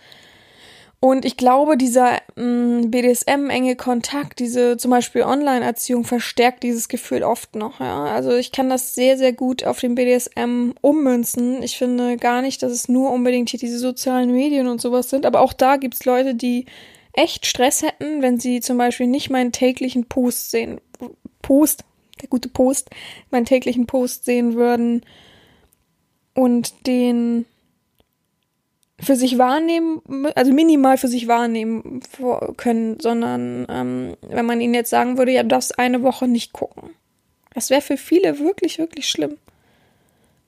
[1.02, 7.56] und ich glaube, dieser mm, BDSM-enge Kontakt, diese zum Beispiel Online-Erziehung verstärkt dieses Gefühl oft
[7.56, 7.80] noch.
[7.80, 8.04] Ja?
[8.04, 11.62] Also ich kann das sehr, sehr gut auf den BDSM ummünzen.
[11.62, 15.24] Ich finde gar nicht, dass es nur unbedingt hier diese sozialen Medien und sowas sind.
[15.24, 16.66] Aber auch da gibt's Leute, die
[17.14, 20.82] echt Stress hätten, wenn sie zum Beispiel nicht meinen täglichen Post sehen.
[21.40, 21.84] Post,
[22.20, 22.90] der gute Post,
[23.30, 25.02] meinen täglichen Post sehen würden
[26.34, 27.46] und den
[29.02, 30.02] für sich wahrnehmen,
[30.34, 32.00] also minimal für sich wahrnehmen
[32.56, 36.90] können, sondern ähm, wenn man ihnen jetzt sagen würde, ja, darfst eine Woche nicht gucken.
[37.54, 39.38] Das wäre für viele wirklich, wirklich schlimm.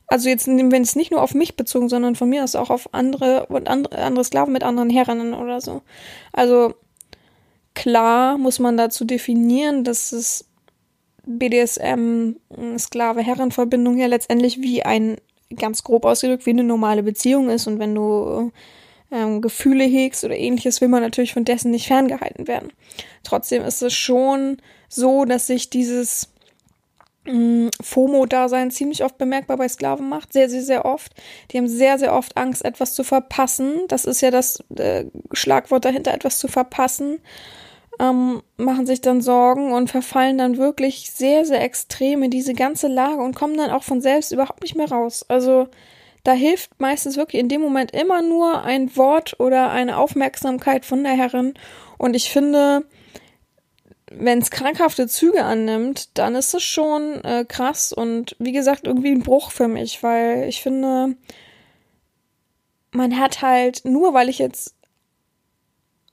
[0.06, 2.92] Also jetzt, wenn es nicht nur auf mich bezogen, sondern von mir aus auch auf
[2.92, 5.80] andere und andere, andere Sklaven mit anderen Herrinnen oder so.
[6.32, 6.74] Also
[7.74, 10.44] klar muss man dazu definieren, dass es
[11.24, 12.34] BDSM,
[12.76, 15.16] Sklave-Herren-Verbindung ja letztendlich wie ein
[15.56, 18.52] ganz grob ausgedrückt wie eine normale Beziehung ist und wenn du
[19.10, 22.72] ähm, Gefühle hegst oder ähnliches, will man natürlich von dessen nicht ferngehalten werden.
[23.22, 24.56] Trotzdem ist es schon
[24.88, 26.28] so, dass sich dieses
[27.26, 31.12] mm, FOMO-Dasein ziemlich oft bemerkbar bei Sklaven macht, sehr, sehr, sehr oft.
[31.50, 33.82] Die haben sehr, sehr oft Angst, etwas zu verpassen.
[33.88, 37.18] Das ist ja das äh, Schlagwort dahinter, etwas zu verpassen
[37.98, 42.88] ähm, machen sich dann Sorgen und verfallen dann wirklich sehr, sehr extrem in diese ganze
[42.88, 45.24] Lage und kommen dann auch von selbst überhaupt nicht mehr raus.
[45.28, 45.68] Also
[46.24, 51.02] da hilft meistens wirklich in dem Moment immer nur ein Wort oder eine Aufmerksamkeit von
[51.02, 51.54] der Herrin.
[51.98, 52.84] Und ich finde,
[54.10, 59.10] wenn es krankhafte Züge annimmt, dann ist es schon äh, krass und wie gesagt irgendwie
[59.10, 61.16] ein Bruch für mich, weil ich finde,
[62.92, 64.76] man hat halt nur, weil ich jetzt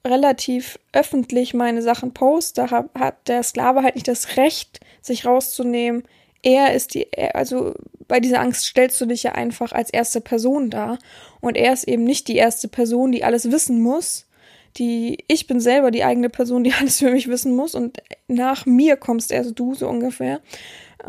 [0.05, 6.03] relativ öffentlich meine Sachen poste, hat, hat der Sklave halt nicht das Recht, sich rauszunehmen.
[6.41, 7.73] Er ist die, also
[8.07, 10.99] bei dieser Angst stellst du dich ja einfach als erste Person dar.
[11.41, 14.25] Und er ist eben nicht die erste Person, die alles wissen muss.
[14.77, 17.75] Die, ich bin selber die eigene Person, die alles für mich wissen muss.
[17.75, 20.41] Und nach mir kommst erst du, so ungefähr.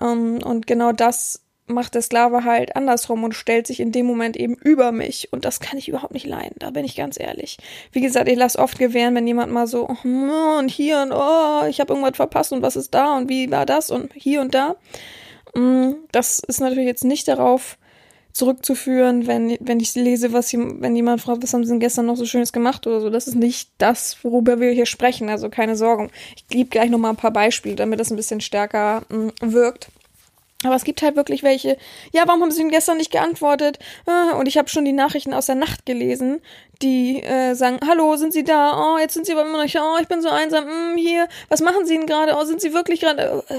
[0.00, 4.36] Ähm, und genau das macht der Sklave halt andersrum und stellt sich in dem Moment
[4.36, 5.32] eben über mich.
[5.32, 7.58] Und das kann ich überhaupt nicht leiden, da bin ich ganz ehrlich.
[7.92, 11.66] Wie gesagt, ich lasse oft gewähren, wenn jemand mal so, oh, und hier und oh,
[11.68, 14.54] ich habe irgendwas verpasst und was ist da und wie war das und hier und
[14.54, 14.76] da.
[15.54, 17.78] Mm, das ist natürlich jetzt nicht darauf
[18.32, 22.16] zurückzuführen, wenn, wenn ich lese, was wenn jemand fragt, was haben sie denn gestern noch
[22.16, 23.10] so Schönes gemacht oder so.
[23.10, 26.10] Das ist nicht das, worüber wir hier sprechen, also keine Sorgen.
[26.36, 29.88] Ich gebe gleich nochmal ein paar Beispiele, damit das ein bisschen stärker mm, wirkt.
[30.64, 31.78] Aber es gibt halt wirklich welche,
[32.12, 33.78] ja, warum haben sie ihm gestern nicht geantwortet?
[34.06, 36.42] Ah, und ich habe schon die Nachrichten aus der Nacht gelesen,
[36.82, 38.76] die äh, sagen, hallo, sind Sie da?
[38.76, 41.62] Oh, jetzt sind Sie aber immer noch, oh, ich bin so einsam, hm, hier, was
[41.62, 42.36] machen Sie denn gerade?
[42.36, 43.42] Oh, sind Sie wirklich gerade?
[43.48, 43.54] Äh,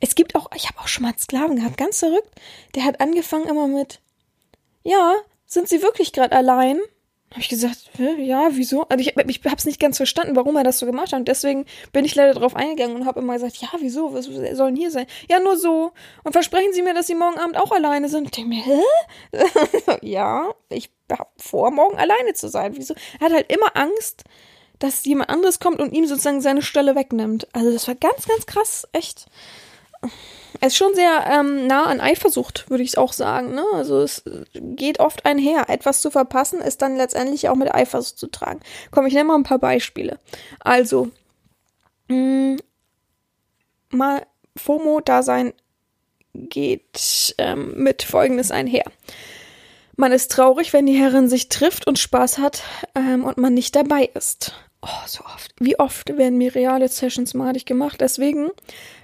[0.00, 2.30] es gibt auch, ich habe auch schon mal einen Sklaven gehabt, ganz verrückt.
[2.74, 4.00] Der hat angefangen immer mit,
[4.82, 5.14] ja,
[5.46, 6.80] sind Sie wirklich gerade allein?
[7.30, 8.84] Habe ich gesagt, ja, wieso?
[8.84, 11.18] Also ich, ich habe es nicht ganz verstanden, warum er das so gemacht hat.
[11.18, 14.14] Und deswegen bin ich leider darauf eingegangen und habe immer gesagt, ja, wieso?
[14.14, 15.06] Was soll denn hier sein?
[15.28, 15.92] Ja, nur so.
[16.22, 18.26] Und versprechen Sie mir, dass Sie morgen Abend auch alleine sind.
[18.26, 18.80] Ich denke mir, hä?
[20.02, 22.76] ja, ich habe vor, morgen alleine zu sein.
[22.76, 22.94] Wieso?
[23.18, 24.24] Er hat halt immer Angst,
[24.78, 27.48] dass jemand anderes kommt und ihm sozusagen seine Stelle wegnimmt.
[27.52, 29.26] Also das war ganz, ganz krass, echt.
[30.60, 33.54] Es ist schon sehr ähm, nah an Eifersucht, würde ich auch sagen.
[33.54, 33.64] Ne?
[33.74, 34.22] Also es
[34.54, 35.68] geht oft einher.
[35.68, 38.60] Etwas zu verpassen ist dann letztendlich auch mit Eifersucht zu tragen.
[38.90, 40.18] Komm, ich nenne mal ein paar Beispiele.
[40.60, 41.10] Also,
[42.08, 42.56] mh, mm,
[43.90, 45.52] mal FOMO-Dasein
[46.32, 48.84] geht ähm, mit Folgendes einher.
[49.96, 52.62] Man ist traurig, wenn die Herrin sich trifft und Spaß hat
[52.94, 54.54] ähm, und man nicht dabei ist.
[54.82, 55.54] Oh, so oft.
[55.58, 58.00] Wie oft werden mir reale Sessions madig gemacht?
[58.00, 58.50] Deswegen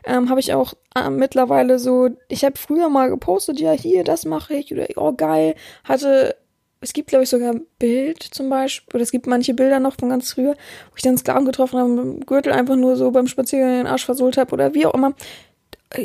[0.04, 4.24] ähm, habe ich auch äh, mittlerweile so, ich habe früher mal gepostet, ja, hier, das
[4.24, 5.54] mache ich, oder oh, geil.
[5.84, 6.36] Hatte,
[6.80, 9.96] es gibt, glaube ich, sogar ein Bild zum Beispiel, oder es gibt manche Bilder noch
[9.98, 10.52] von ganz früher,
[10.90, 13.86] wo ich dann Sklaven getroffen habe mit dem Gürtel einfach nur so beim Spaziergang den
[13.86, 15.14] Arsch versohlt habe, oder wie auch immer.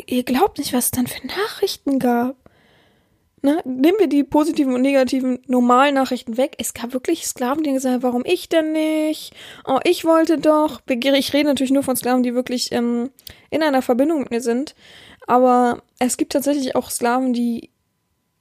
[0.05, 2.35] Ihr glaubt nicht, was es dann für Nachrichten gab.
[3.43, 3.61] Ne?
[3.65, 6.55] Nehmen wir die positiven und negativen Normalnachrichten weg.
[6.57, 9.33] Es gab wirklich Sklaven, die gesagt haben, warum ich denn nicht?
[9.65, 10.81] Oh, ich wollte doch.
[10.87, 13.11] Ich rede natürlich nur von Sklaven, die wirklich ähm,
[13.51, 14.73] in einer Verbindung mit mir sind.
[15.27, 17.69] Aber es gibt tatsächlich auch Sklaven, die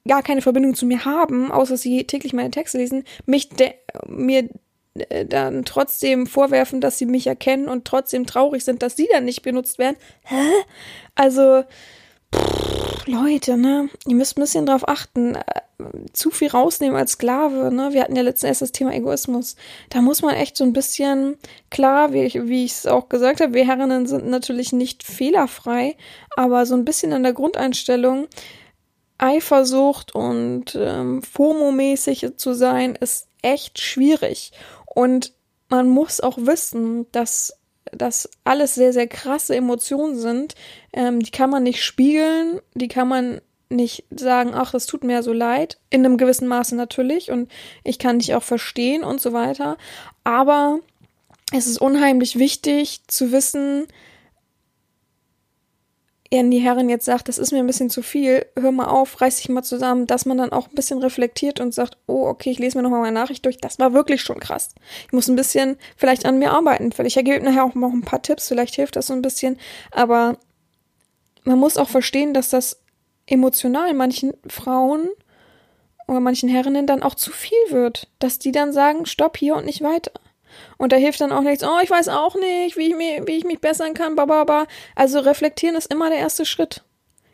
[0.07, 3.51] gar keine Verbindung zu mir haben, außer dass sie täglich meine Texte lesen, mich
[4.07, 4.49] mir
[5.09, 9.25] äh, dann trotzdem vorwerfen, dass sie mich erkennen und trotzdem traurig sind, dass sie dann
[9.25, 9.97] nicht benutzt werden.
[10.25, 10.37] Hä?
[11.15, 11.65] Also,
[13.07, 13.89] Leute, ne?
[14.07, 15.37] Ihr müsst ein bisschen drauf achten.
[15.37, 15.43] Äh,
[16.13, 17.93] zu viel rausnehmen als Sklave, ne?
[17.93, 19.57] Wir hatten ja letzten Endes das Thema Egoismus.
[19.91, 21.37] Da muss man echt so ein bisschen,
[21.71, 25.97] klar, wie ich, wie ich es auch gesagt habe, wir Herrinnen sind natürlich nicht fehlerfrei,
[26.37, 28.27] aber so ein bisschen an der Grundeinstellung,
[29.19, 34.53] Eifersucht und ähm, FOMO-mäßig zu sein, ist echt schwierig.
[34.87, 35.35] Und
[35.69, 37.59] man muss auch wissen, dass
[37.93, 40.55] das alles sehr, sehr krasse Emotionen sind.
[40.93, 45.23] Ähm, die kann man nicht spiegeln, die kann man nicht sagen, ach, das tut mir
[45.23, 47.51] so leid, in einem gewissen Maße natürlich und
[47.83, 49.77] ich kann dich auch verstehen und so weiter.
[50.23, 50.79] Aber
[51.53, 53.87] es ist unheimlich wichtig zu wissen,
[56.31, 59.21] wenn die Herrin jetzt sagt, das ist mir ein bisschen zu viel, hör mal auf,
[59.21, 62.51] reiß dich mal zusammen, dass man dann auch ein bisschen reflektiert und sagt, oh, okay,
[62.51, 64.75] ich lese mir nochmal meine Nachricht durch, das war wirklich schon krass.
[65.07, 68.23] Ich muss ein bisschen vielleicht an mir arbeiten, vielleicht ergebe nachher auch noch ein paar
[68.23, 69.59] Tipps, vielleicht hilft das so ein bisschen,
[69.91, 70.39] aber
[71.45, 72.81] man muss auch verstehen, dass das
[73.27, 75.09] emotional manchen Frauen
[76.09, 79.67] oder manchen Herrinnen dann auch zu viel wird, dass die dann sagen, stopp hier und
[79.67, 80.13] nicht weiter.
[80.79, 83.37] Und da hilft dann auch nichts, oh, ich weiß auch nicht, wie ich, mir, wie
[83.37, 84.67] ich mich bessern kann, bababa.
[84.95, 86.83] Also reflektieren ist immer der erste Schritt.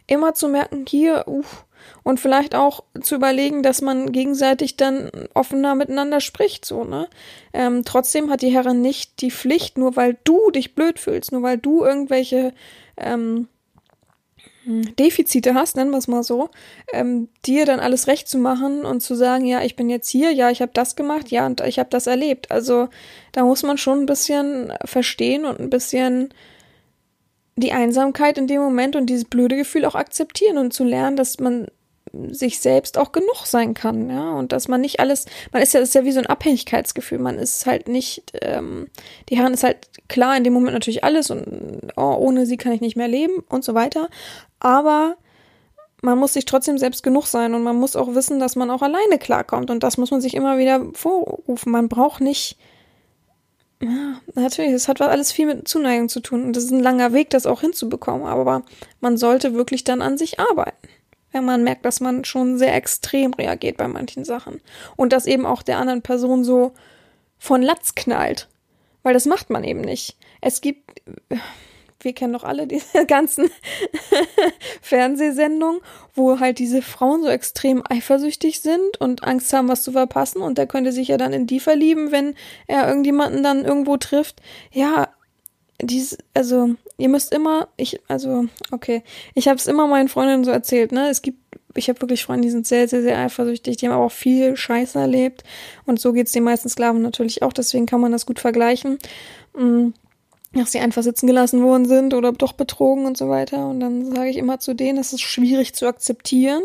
[0.06, 1.64] Immer zu merken, hier, uff.
[2.04, 7.08] Und vielleicht auch zu überlegen, dass man gegenseitig dann offener miteinander spricht, so, ne?
[7.52, 11.42] Ähm, trotzdem hat die Herrin nicht die Pflicht, nur weil du dich blöd fühlst, nur
[11.42, 12.54] weil du irgendwelche
[12.96, 13.48] ähm,
[14.64, 16.50] Defizite hast, nennen wir es mal so,
[16.92, 20.30] ähm, dir dann alles recht zu machen und zu sagen, ja, ich bin jetzt hier,
[20.32, 22.50] ja, ich habe das gemacht, ja, und ich habe das erlebt.
[22.50, 22.88] Also
[23.32, 26.32] da muss man schon ein bisschen verstehen und ein bisschen
[27.56, 31.38] die Einsamkeit in dem Moment und dieses blöde Gefühl auch akzeptieren und zu lernen, dass
[31.38, 31.66] man
[32.30, 35.80] sich selbst auch genug sein kann, ja, und dass man nicht alles, man ist ja,
[35.80, 38.88] das ist ja wie so ein Abhängigkeitsgefühl, man ist halt nicht, ähm,
[39.28, 42.72] die Herren ist halt klar in dem Moment natürlich alles und oh, ohne sie kann
[42.72, 44.10] ich nicht mehr leben und so weiter,
[44.62, 45.16] aber
[46.02, 48.82] man muss sich trotzdem selbst genug sein und man muss auch wissen, dass man auch
[48.82, 52.58] alleine klarkommt und das muss man sich immer wieder vorrufen, man braucht nicht,
[53.80, 57.12] ja, natürlich, es hat alles viel mit Zuneigung zu tun und das ist ein langer
[57.12, 58.62] Weg, das auch hinzubekommen, aber
[59.00, 60.88] man sollte wirklich dann an sich arbeiten
[61.32, 64.60] wenn man merkt, dass man schon sehr extrem reagiert bei manchen Sachen.
[64.96, 66.72] Und dass eben auch der anderen Person so
[67.38, 68.48] von Latz knallt.
[69.02, 70.16] Weil das macht man eben nicht.
[70.40, 71.00] Es gibt,
[72.04, 73.50] wir kennen doch alle diese ganzen
[74.82, 75.80] Fernsehsendungen,
[76.14, 80.42] wo halt diese Frauen so extrem eifersüchtig sind und Angst haben, was zu verpassen.
[80.42, 82.34] Und der könnte sich ja dann in die verlieben, wenn
[82.66, 84.40] er irgendjemanden dann irgendwo trifft.
[84.72, 85.08] Ja,
[85.80, 89.02] dies, also, ihr müsst immer, ich, also, okay,
[89.34, 91.08] ich habe es immer meinen Freundinnen so erzählt, ne?
[91.08, 91.38] Es gibt,
[91.74, 94.56] ich habe wirklich Freunde, die sind sehr, sehr, sehr eifersüchtig, die haben aber auch viel
[94.56, 95.42] Scheiße erlebt.
[95.84, 98.98] Und so geht's den meisten Sklaven natürlich auch, deswegen kann man das gut vergleichen.
[99.56, 99.94] Mhm
[100.52, 103.66] dass sie einfach sitzen gelassen worden sind oder doch betrogen und so weiter.
[103.68, 106.62] Und dann sage ich immer zu denen, es ist schwierig zu akzeptieren,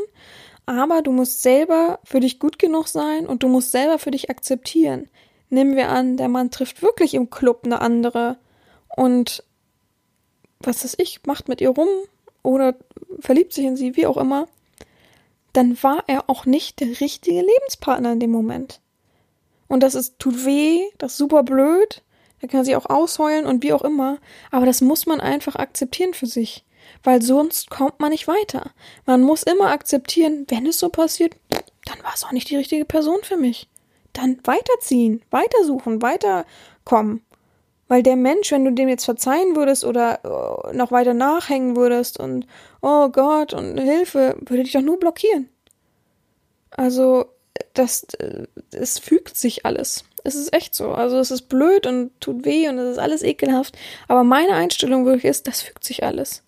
[0.65, 4.30] aber du musst selber für dich gut genug sein und du musst selber für dich
[4.30, 5.10] akzeptieren.
[5.50, 8.38] Nehmen wir an, der Mann trifft wirklich im Club eine andere
[8.95, 9.43] und
[10.60, 11.88] was weiß ich, macht mit ihr rum
[12.43, 12.76] oder
[13.19, 14.47] verliebt sich in sie, wie auch immer,
[15.54, 18.82] dann war er auch nicht der richtige Lebenspartner in dem Moment.
[19.67, 22.04] Und das ist, tut weh, das ist super blöd,
[22.41, 24.19] da kann sie auch ausheulen und wie auch immer,
[24.52, 26.65] aber das muss man einfach akzeptieren für sich,
[27.04, 28.71] weil sonst kommt man nicht weiter.
[29.06, 31.36] Man muss immer akzeptieren, wenn es so passiert,
[31.86, 33.67] dann war es auch nicht die richtige Person für mich.
[34.13, 37.23] Dann weiterziehen, weitersuchen, weiterkommen.
[37.88, 40.19] Weil der Mensch, wenn du dem jetzt verzeihen würdest oder
[40.69, 42.45] äh, noch weiter nachhängen würdest und
[42.82, 45.50] oh Gott und Hilfe, würde dich doch nur blockieren.
[46.71, 47.28] Also,
[47.73, 50.04] das, äh, es fügt sich alles.
[50.23, 50.91] Es ist echt so.
[50.91, 53.77] Also, es ist blöd und tut weh und es ist alles ekelhaft.
[54.08, 56.43] Aber meine Einstellung wirklich ist, das fügt sich alles.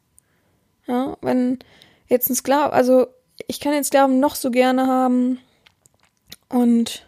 [0.87, 1.59] Ja, wenn
[2.07, 3.07] jetzt ein Sklave, also,
[3.47, 5.39] ich kann den Sklaven noch so gerne haben
[6.49, 7.05] und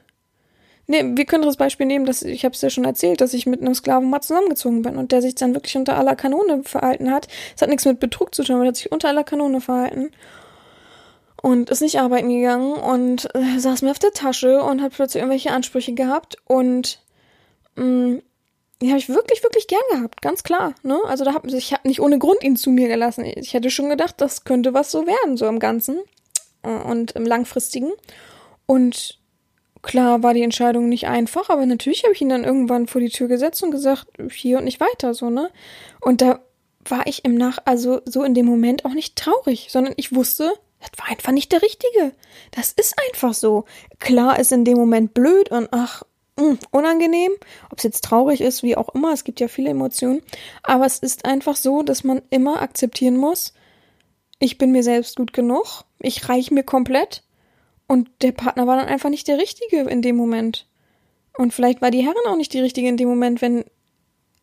[0.88, 3.46] Nee, wir können das Beispiel nehmen, dass ich habe es ja schon erzählt, dass ich
[3.46, 7.12] mit einem Sklaven mal zusammengezogen bin und der sich dann wirklich unter aller Kanone verhalten
[7.12, 7.30] hat.
[7.56, 10.12] Es hat nichts mit Betrug zu tun, aber der hat sich unter aller Kanone verhalten
[11.42, 15.22] und ist nicht arbeiten gegangen und äh, saß mir auf der Tasche und hat plötzlich
[15.22, 17.00] irgendwelche Ansprüche gehabt und
[17.76, 18.22] mh, mm,
[18.82, 20.74] die habe ich wirklich, wirklich gern gehabt, ganz klar.
[20.82, 21.00] Ne?
[21.06, 23.24] Also da hab, ich habe nicht ohne Grund ihn zu mir gelassen.
[23.24, 26.00] Ich hätte schon gedacht, das könnte was so werden, so im Ganzen
[26.64, 27.92] äh, und im Langfristigen.
[28.66, 29.22] Und
[29.82, 33.10] Klar war die Entscheidung nicht einfach, aber natürlich habe ich ihn dann irgendwann vor die
[33.10, 35.50] Tür gesetzt und gesagt, hier und nicht weiter, so, ne?
[36.00, 36.42] Und da
[36.86, 40.54] war ich im Nach, also so in dem Moment auch nicht traurig, sondern ich wusste,
[40.82, 42.14] das war einfach nicht der Richtige.
[42.52, 43.66] Das ist einfach so.
[44.00, 46.04] Klar ist in dem Moment blöd und ach,
[46.40, 47.32] hm, unangenehm,
[47.70, 50.22] ob es jetzt traurig ist, wie auch immer, es gibt ja viele Emotionen,
[50.64, 53.54] aber es ist einfach so, dass man immer akzeptieren muss,
[54.40, 57.24] ich bin mir selbst gut genug, ich reiche mir komplett
[57.88, 60.68] und der Partner war dann einfach nicht der Richtige in dem Moment.
[61.38, 63.66] Und vielleicht war die Herrin auch nicht die Richtige in dem Moment, wenn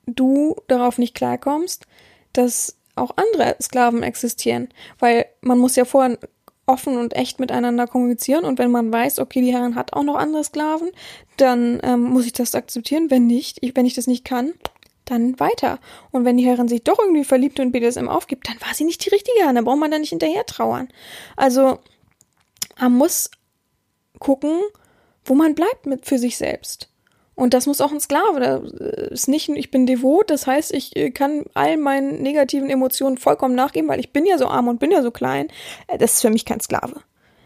[0.07, 1.87] du darauf nicht klarkommst,
[2.33, 4.69] dass auch andere Sklaven existieren.
[4.99, 6.19] Weil man muss ja vorher
[6.67, 10.17] offen und echt miteinander kommunizieren und wenn man weiß, okay, die Herrin hat auch noch
[10.17, 10.91] andere Sklaven,
[11.39, 13.11] dann ähm, muss ich das akzeptieren.
[13.11, 14.53] Wenn nicht, ich, wenn ich das nicht kann,
[15.07, 15.79] dann weiter.
[16.11, 19.05] Und wenn die Herrin sich doch irgendwie verliebt und BDSM aufgibt, dann war sie nicht
[19.05, 20.89] die richtige Herrin, dann braucht man da nicht hinterher trauern.
[21.37, 21.79] Also
[22.79, 23.31] man muss
[24.19, 24.61] gucken,
[25.25, 26.91] wo man bleibt mit für sich selbst.
[27.39, 28.41] Und das muss auch ein Sklave.
[28.41, 33.17] Das ist nicht, ich bin devot, das heißt, ich äh, kann all meinen negativen Emotionen
[33.17, 35.47] vollkommen nachgeben, weil ich bin ja so arm und bin ja so klein.
[35.87, 37.01] Äh, das ist für mich kein Sklave.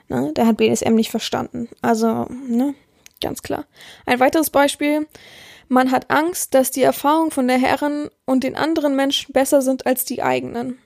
[0.09, 0.33] Ne?
[0.33, 1.68] Der hat BDSM nicht verstanden.
[1.83, 2.74] Also, ne,
[3.20, 3.66] ganz klar.
[4.07, 5.07] Ein weiteres Beispiel.
[5.68, 9.85] Man hat Angst, dass die Erfahrungen von der Herren und den anderen Menschen besser sind
[9.85, 10.78] als die eigenen.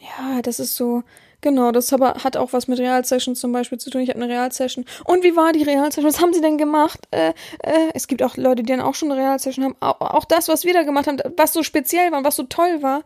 [0.00, 1.04] Ja, das ist so,
[1.42, 4.00] Genau, das aber hat auch was mit Realsessions zum Beispiel zu tun.
[4.00, 4.84] Ich habe eine Realsession.
[5.04, 6.06] Und wie war die Realsession?
[6.06, 7.00] Was haben sie denn gemacht?
[7.10, 9.76] Äh, äh, es gibt auch Leute, die dann auch schon eine Realsession haben.
[9.80, 12.44] Auch, auch das, was wir da gemacht haben, was so speziell war und was so
[12.44, 13.02] toll war,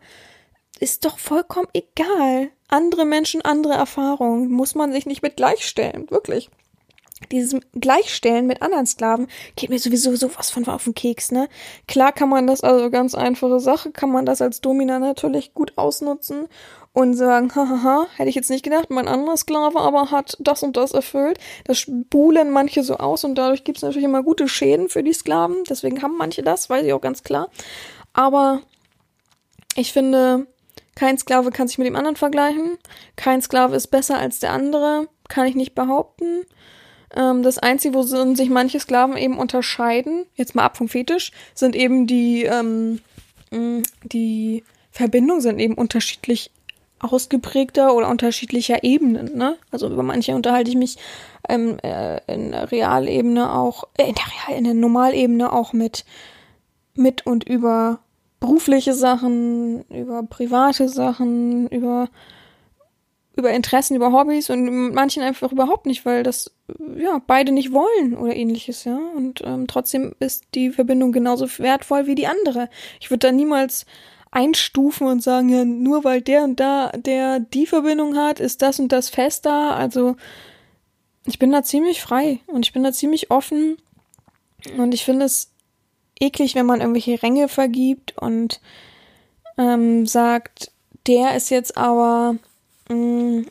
[0.79, 2.51] ist doch vollkommen egal.
[2.67, 4.51] Andere Menschen, andere Erfahrungen.
[4.51, 6.09] Muss man sich nicht mit gleichstellen.
[6.11, 6.51] Wirklich
[7.31, 11.49] dieses Gleichstellen mit anderen Sklaven geht mir sowieso sowas von auf den Keks, ne?
[11.87, 15.73] Klar kann man das, also ganz einfache Sache, kann man das als Domina natürlich gut
[15.77, 16.47] ausnutzen
[16.93, 20.77] und sagen, hahaha, hätte ich jetzt nicht gedacht, mein anderer Sklave aber hat das und
[20.77, 21.37] das erfüllt.
[21.65, 25.13] Das spulen manche so aus und dadurch gibt es natürlich immer gute Schäden für die
[25.13, 25.57] Sklaven.
[25.69, 27.49] Deswegen haben manche das, weiß ich auch ganz klar.
[28.13, 28.61] Aber
[29.75, 30.47] ich finde,
[30.95, 32.79] kein Sklave kann sich mit dem anderen vergleichen.
[33.15, 36.45] Kein Sklave ist besser als der andere, kann ich nicht behaupten.
[37.17, 41.75] Ähm, das Einzige, wo sich manche Sklaven eben unterscheiden, jetzt mal ab vom Fetisch, sind
[41.75, 42.99] eben die, ähm,
[44.03, 46.51] die Verbindungen sind eben unterschiedlich
[46.99, 49.37] ausgeprägter oder unterschiedlicher Ebenen.
[49.37, 49.57] Ne?
[49.71, 50.97] Also über manche unterhalte ich mich
[51.47, 56.05] ähm, äh, in der Realebene auch, äh, in der Real, in der Normalebene auch mit
[56.97, 57.99] mit und über
[58.39, 62.09] berufliche Sachen, über private Sachen, über
[63.37, 66.51] über Interessen, über Hobbys und manchen einfach überhaupt nicht, weil das
[66.97, 68.99] ja beide nicht wollen oder ähnliches, ja.
[69.15, 72.69] Und ähm, trotzdem ist die Verbindung genauso wertvoll wie die andere.
[72.99, 73.85] Ich würde da niemals
[74.31, 78.79] einstufen und sagen, ja, nur weil der und da, der die Verbindung hat, ist das
[78.79, 79.75] und das fester.
[79.75, 80.15] Also
[81.25, 83.77] ich bin da ziemlich frei und ich bin da ziemlich offen
[84.77, 85.51] und ich finde es
[86.19, 88.61] eklig, wenn man irgendwelche Ränge vergibt und
[89.57, 90.71] ähm, sagt,
[91.07, 92.35] der ist jetzt aber,
[92.89, 93.45] mh, mm,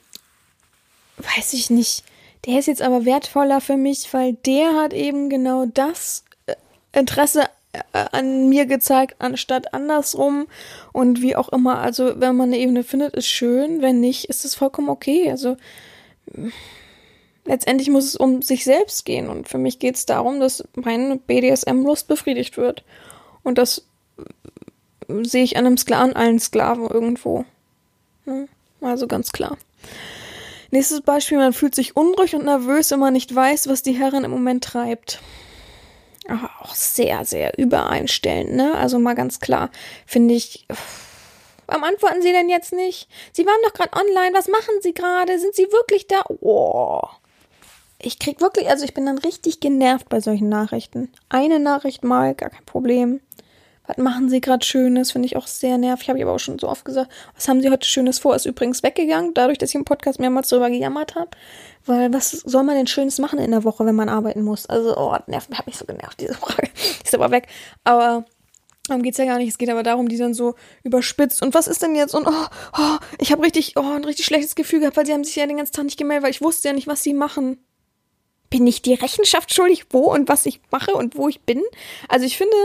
[1.19, 2.05] weiß ich nicht,
[2.45, 6.55] der ist jetzt aber wertvoller für mich, weil der hat eben genau das äh,
[6.93, 7.49] Interesse
[7.93, 10.47] an mir gezeigt, anstatt andersrum.
[10.93, 13.83] Und wie auch immer, also wenn man eine Ebene findet, ist schön.
[13.83, 15.31] Wenn nicht, ist es vollkommen okay.
[15.31, 15.57] Also
[17.45, 19.29] letztendlich muss es um sich selbst gehen.
[19.29, 22.85] Und für mich geht es darum, dass meine BDSM-Lust befriedigt wird.
[23.43, 23.87] Und das
[25.09, 27.45] sehe ich an einem Sklaven, allen Sklaven irgendwo.
[28.87, 29.57] Also ganz klar.
[30.71, 34.25] Nächstes Beispiel, man fühlt sich unruhig und nervös, wenn man nicht weiß, was die Herrin
[34.25, 35.21] im Moment treibt
[36.29, 38.75] aber auch sehr, sehr übereinstellend, ne?
[38.77, 39.71] Also mal ganz klar,
[40.07, 40.67] finde ich.
[41.67, 43.09] Warum antworten Sie denn jetzt nicht?
[43.33, 44.35] Sie waren doch gerade online.
[44.35, 45.39] Was machen Sie gerade?
[45.39, 46.23] Sind Sie wirklich da?
[46.41, 47.03] Oh.
[47.99, 51.11] Ich krieg wirklich, also ich bin dann richtig genervt bei solchen Nachrichten.
[51.29, 53.21] Eine Nachricht mal, gar kein Problem.
[53.87, 55.13] Was machen Sie gerade Schönes?
[55.13, 56.09] Finde ich auch sehr nervig.
[56.09, 57.11] Habe ich aber auch schon so oft gesagt.
[57.35, 58.35] Was haben Sie heute Schönes vor?
[58.35, 61.31] Ist übrigens weggegangen, dadurch, dass ich im Podcast mehrmals darüber gejammert habe.
[61.85, 64.67] Weil was soll man denn Schönes machen in der Woche, wenn man arbeiten muss?
[64.67, 66.69] Also, oh, nervt, hat mich so genervt, diese Frage.
[67.05, 67.47] ist aber weg.
[67.85, 68.25] Aber
[68.89, 69.49] Darum geht's ja gar nicht.
[69.49, 71.43] Es geht aber darum, die dann so überspitzt.
[71.43, 72.15] Und was ist denn jetzt?
[72.15, 72.47] Und oh,
[72.79, 75.47] oh ich habe richtig, oh, ein richtig schlechtes Gefühl gehabt, weil sie haben sich ja
[75.47, 77.59] den ganzen Tag nicht gemeldet, weil ich wusste ja nicht, was sie machen.
[78.49, 81.63] Bin ich die Rechenschaft schuldig, wo und was ich mache und wo ich bin?
[82.09, 82.57] Also ich finde,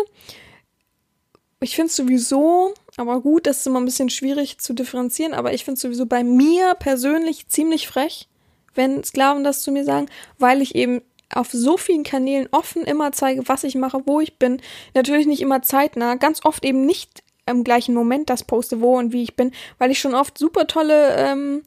[1.62, 5.54] ich finde es sowieso, aber gut, das ist immer ein bisschen schwierig zu differenzieren, aber
[5.54, 8.28] ich finde es sowieso bei mir persönlich ziemlich frech,
[8.74, 10.08] wenn Sklaven das zu mir sagen,
[10.40, 11.02] weil ich eben
[11.34, 14.62] auf so vielen Kanälen offen immer zeige, was ich mache, wo ich bin.
[14.96, 19.14] Natürlich nicht immer zeitnah, ganz oft eben nicht im gleichen Moment das poste, wo und
[19.14, 21.62] wie ich bin, weil ich schon oft super tolle, ähm,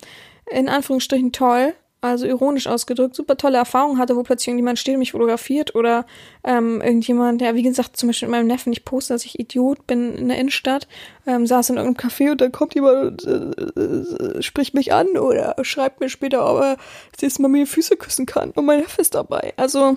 [0.51, 5.01] in Anführungsstrichen toll, also ironisch ausgedrückt, super tolle Erfahrungen hatte, wo plötzlich irgendjemand steht und
[5.01, 6.07] mich fotografiert oder
[6.45, 9.87] ähm, irgendjemand, ja, wie gesagt, zum Beispiel mit meinem Neffen, ich poste, dass ich Idiot
[9.87, 10.87] bin in der Innenstadt,
[11.27, 15.17] ähm, saß in irgendeinem Café und dann kommt jemand und äh, äh, spricht mich an
[15.17, 16.77] oder schreibt mir später, ob er
[17.21, 19.55] jetzt mal mir die Füße küssen kann und mein Neffe ist dabei.
[19.57, 19.97] Also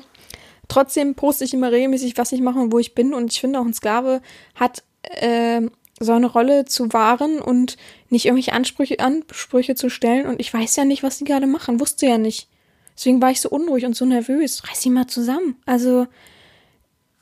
[0.68, 3.60] trotzdem poste ich immer regelmäßig, was ich mache und wo ich bin und ich finde
[3.60, 4.22] auch ein Sklave
[4.56, 5.62] hat äh,
[6.00, 7.78] so eine Rolle zu wahren und
[8.10, 10.28] nicht irgendwelche Ansprüche, Ansprüche zu stellen.
[10.28, 12.48] Und ich weiß ja nicht, was die gerade machen, wusste ja nicht.
[12.96, 14.64] Deswegen war ich so unruhig und so nervös.
[14.68, 15.58] Reiß sie mal zusammen.
[15.66, 16.08] Also,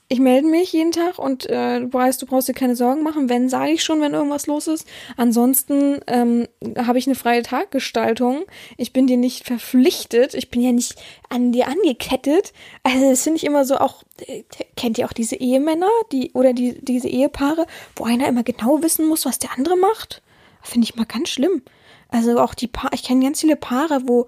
[0.08, 3.28] ich melde mich jeden Tag und äh, du weißt, du brauchst dir keine Sorgen machen.
[3.28, 4.88] Wenn, sage ich schon, wenn irgendwas los ist.
[5.18, 6.48] Ansonsten ähm,
[6.78, 8.44] habe ich eine freie Taggestaltung.
[8.78, 10.36] Ich bin dir nicht verpflichtet.
[10.36, 10.96] Ich bin ja nicht
[11.30, 12.54] an dir angekettet.
[12.84, 14.44] Also das finde ich immer so auch, äh,
[14.78, 19.08] kennt ihr auch diese Ehemänner, die oder die, diese Ehepaare, wo einer immer genau wissen
[19.08, 20.22] muss, was der andere macht?
[20.62, 21.64] Finde ich mal ganz schlimm.
[22.10, 24.28] Also auch die Paare, ich kenne ganz viele Paare, wo,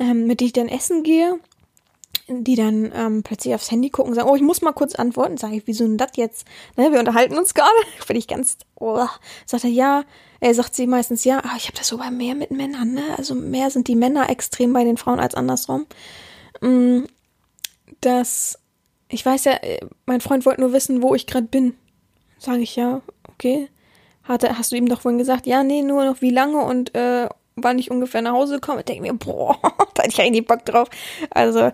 [0.00, 1.38] ähm, mit denen ich dann essen gehe
[2.28, 5.38] die dann ähm, plötzlich aufs Handy gucken und sagen, oh, ich muss mal kurz antworten.
[5.38, 6.46] Sage ich, wieso denn das jetzt?
[6.76, 7.70] Ne, wir unterhalten uns gerade.
[8.06, 9.06] Finde ich ganz, oh.
[9.46, 10.04] Sagt er, ja.
[10.40, 13.02] Er sagt sie meistens, ja, aber ich habe das so bei mehr mit Männern, ne?
[13.16, 15.86] Also mehr sind die Männer extrem bei den Frauen als andersrum.
[16.60, 17.04] Mm,
[18.00, 18.56] das,
[19.08, 21.74] ich weiß ja, äh, mein Freund wollte nur wissen, wo ich gerade bin.
[22.38, 23.68] Sage ich, ja, okay.
[24.22, 27.28] Hatte, hast du ihm doch vorhin gesagt, ja, nee, nur noch wie lange und äh,
[27.56, 28.80] wann ich ungefähr nach Hause komme.
[28.80, 29.58] Ich denke mir, boah,
[29.94, 30.88] da hätte ich eigentlich Bock drauf.
[31.30, 31.72] Also,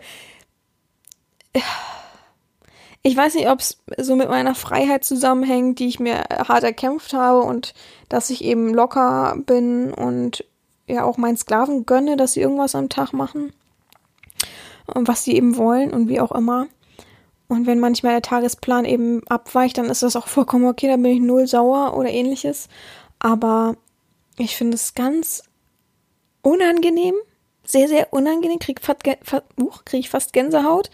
[3.03, 7.13] ich weiß nicht, ob es so mit meiner Freiheit zusammenhängt, die ich mir hart erkämpft
[7.13, 7.75] habe und
[8.09, 10.45] dass ich eben locker bin und
[10.87, 13.53] ja auch meinen Sklaven gönne, dass sie irgendwas am Tag machen
[14.87, 16.67] und was sie eben wollen und wie auch immer.
[17.47, 21.07] Und wenn manchmal der Tagesplan eben abweicht, dann ist das auch vollkommen okay, da bin
[21.07, 22.69] ich null sauer oder ähnliches.
[23.19, 23.77] Aber
[24.39, 25.45] ich finde es ganz
[26.43, 27.15] unangenehm,
[27.65, 29.07] sehr, sehr unangenehm, krieg, fast,
[29.61, 30.91] uh, krieg ich fast Gänsehaut,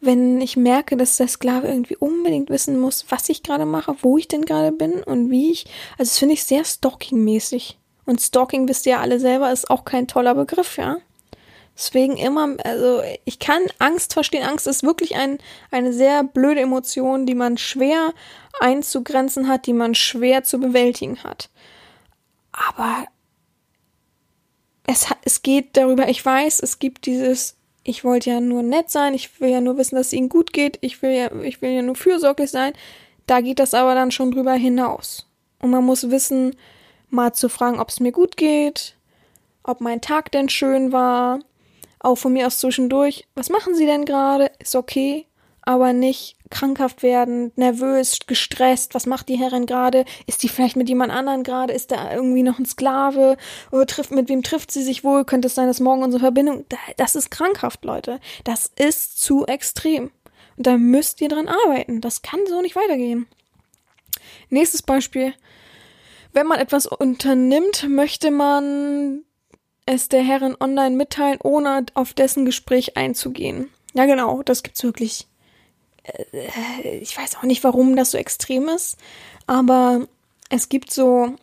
[0.00, 4.16] wenn ich merke, dass der Sklave irgendwie unbedingt wissen muss, was ich gerade mache, wo
[4.16, 5.66] ich denn gerade bin und wie ich.
[5.98, 7.76] Also das finde ich sehr stalking-mäßig.
[8.06, 10.96] Und Stalking, wisst ihr ja alle selber, ist auch kein toller Begriff, ja.
[11.76, 14.42] Deswegen immer, also ich kann Angst verstehen.
[14.42, 15.38] Angst ist wirklich ein,
[15.70, 18.12] eine sehr blöde Emotion, die man schwer
[18.58, 21.50] einzugrenzen hat, die man schwer zu bewältigen hat.
[22.52, 23.06] Aber
[24.86, 29.14] es, es geht darüber, ich weiß, es gibt dieses ich wollte ja nur nett sein,
[29.14, 31.70] ich will ja nur wissen, dass es ihnen gut geht, ich will ja, ich will
[31.70, 32.72] ja nur fürsorglich sein.
[33.26, 35.26] Da geht das aber dann schon drüber hinaus.
[35.60, 36.56] Und man muss wissen,
[37.10, 38.96] mal zu fragen, ob es mir gut geht,
[39.62, 41.40] ob mein Tag denn schön war,
[42.00, 44.50] auch von mir aus zwischendurch, was machen Sie denn gerade?
[44.58, 45.26] Ist okay
[45.62, 48.94] aber nicht krankhaft werden, nervös, gestresst.
[48.94, 50.04] Was macht die Herrin gerade?
[50.26, 51.72] Ist die vielleicht mit jemand anderen gerade?
[51.72, 53.36] Ist da irgendwie noch ein Sklave?
[53.70, 55.24] Oder trifft, mit wem trifft sie sich wohl?
[55.24, 56.64] Könnte es sein, dass morgen unsere Verbindung,
[56.96, 58.20] das ist krankhaft, Leute.
[58.44, 60.10] Das ist zu extrem.
[60.56, 62.00] Und da müsst ihr dran arbeiten.
[62.00, 63.26] Das kann so nicht weitergehen.
[64.50, 65.34] Nächstes Beispiel.
[66.32, 69.24] Wenn man etwas unternimmt, möchte man
[69.86, 73.70] es der Herrin online mitteilen, ohne auf dessen Gespräch einzugehen.
[73.94, 75.26] Ja, genau, das gibt's wirklich.
[76.02, 78.96] Äh, ich weiß auch nicht, warum das so extrem ist,
[79.46, 80.06] aber
[80.48, 81.34] es gibt so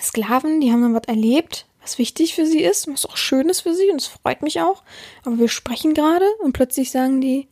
[0.00, 3.60] Sklaven, die haben dann was erlebt, was wichtig für sie ist, was auch schön ist
[3.60, 4.82] für sie und es freut mich auch.
[5.24, 7.48] Aber wir sprechen gerade und plötzlich sagen die,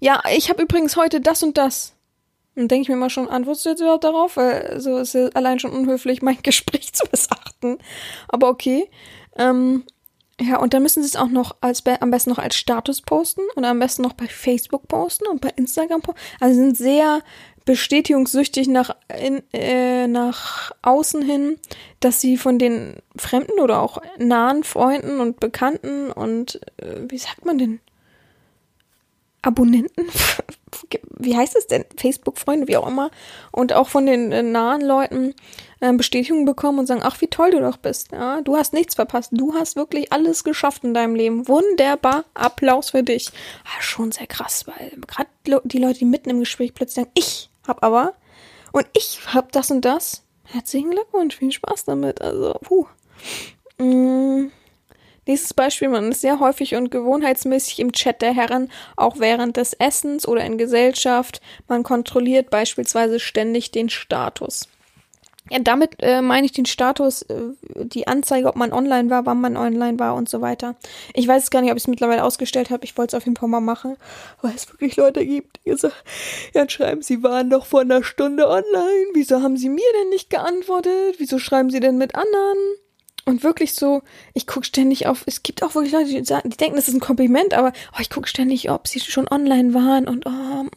[0.00, 1.94] ja, ich habe übrigens heute das und das.
[2.54, 4.36] Und denke ich mir mal schon, antwortest du jetzt überhaupt darauf?
[4.38, 7.78] Weil so ist ja allein schon unhöflich, mein Gespräch zu missachten.
[8.28, 8.88] Aber okay.
[9.36, 9.84] Ähm,
[10.40, 13.40] ja, und dann müssen sie es auch noch als am besten noch als Status posten
[13.54, 16.20] und am besten noch bei Facebook posten und bei Instagram posten.
[16.40, 17.22] Also sind sehr
[17.64, 21.58] bestätigungssüchtig nach, in, äh, nach außen hin,
[22.00, 27.44] dass sie von den Fremden oder auch nahen Freunden und Bekannten und äh, wie sagt
[27.44, 27.80] man denn?
[29.46, 30.06] Abonnenten?
[31.18, 31.84] wie heißt es denn?
[31.96, 33.10] Facebook-Freunde, wie auch immer.
[33.52, 35.34] Und auch von den äh, nahen Leuten
[35.80, 38.12] äh, Bestätigung bekommen und sagen, ach, wie toll du doch bist.
[38.12, 39.30] Ja, du hast nichts verpasst.
[39.32, 41.48] Du hast wirklich alles geschafft in deinem Leben.
[41.48, 42.24] Wunderbar.
[42.34, 43.30] Applaus für dich.
[43.64, 45.30] Ah, schon sehr krass, weil gerade
[45.64, 48.14] die Leute, die mitten im Gespräch plötzlich sagen, ich hab aber
[48.72, 50.22] und ich hab das und das.
[50.44, 52.20] Herzlichen Glückwunsch, viel Spaß damit.
[52.20, 52.86] Also, puh.
[53.78, 54.50] Mm.
[55.26, 59.72] Nächstes Beispiel, man ist sehr häufig und gewohnheitsmäßig im Chat der Herren, auch während des
[59.72, 61.40] Essens oder in Gesellschaft.
[61.66, 64.68] Man kontrolliert beispielsweise ständig den Status.
[65.50, 67.36] Ja, damit äh, meine ich den Status, äh,
[67.84, 70.74] die Anzeige, ob man online war, wann man online war und so weiter.
[71.14, 72.84] Ich weiß gar nicht, ob ich es mittlerweile ausgestellt habe.
[72.84, 73.96] Ich wollte es auf jeden Fall mal machen,
[74.42, 75.94] weil es wirklich Leute gibt, die sagen,
[76.52, 79.06] ja, schreiben, sie waren doch vor einer Stunde online.
[79.14, 81.16] Wieso haben sie mir denn nicht geantwortet?
[81.18, 82.58] Wieso schreiben sie denn mit anderen?
[83.28, 84.02] Und wirklich so,
[84.34, 86.94] ich gucke ständig auf, es gibt auch wirklich Leute, die, sagen, die denken, das ist
[86.94, 90.30] ein Kompliment, aber oh, ich gucke ständig, ob sie schon online waren und, oh,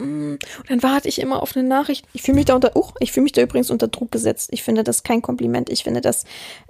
[0.03, 2.07] mm, und dann warte ich immer auf eine Nachricht.
[2.11, 4.49] Ich fühle mich da unter, oh, ich fühle mich da übrigens unter Druck gesetzt.
[4.51, 5.69] Ich finde das kein Kompliment.
[5.69, 6.23] Ich finde das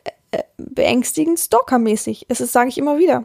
[0.03, 2.25] äh, äh beängstigend stalkermäßig.
[2.27, 3.23] Es ist, sage ich immer wieder,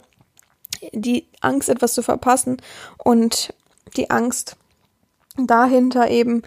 [0.92, 2.62] die Angst, etwas zu verpassen
[2.98, 3.52] und
[3.96, 4.57] die Angst
[5.36, 6.42] dahinter eben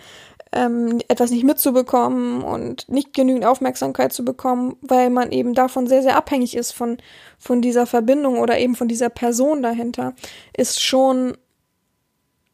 [0.52, 6.02] ähm, etwas nicht mitzubekommen und nicht genügend Aufmerksamkeit zu bekommen, weil man eben davon sehr,
[6.02, 6.98] sehr abhängig ist von,
[7.38, 10.14] von dieser Verbindung oder eben von dieser Person dahinter,
[10.56, 11.38] ist schon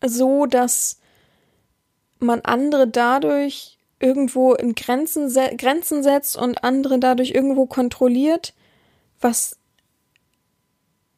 [0.04, 1.00] so, dass
[2.20, 8.54] man andere dadurch irgendwo in Grenzen, se Grenzen setzt und andere dadurch irgendwo kontrolliert,
[9.22, 9.58] was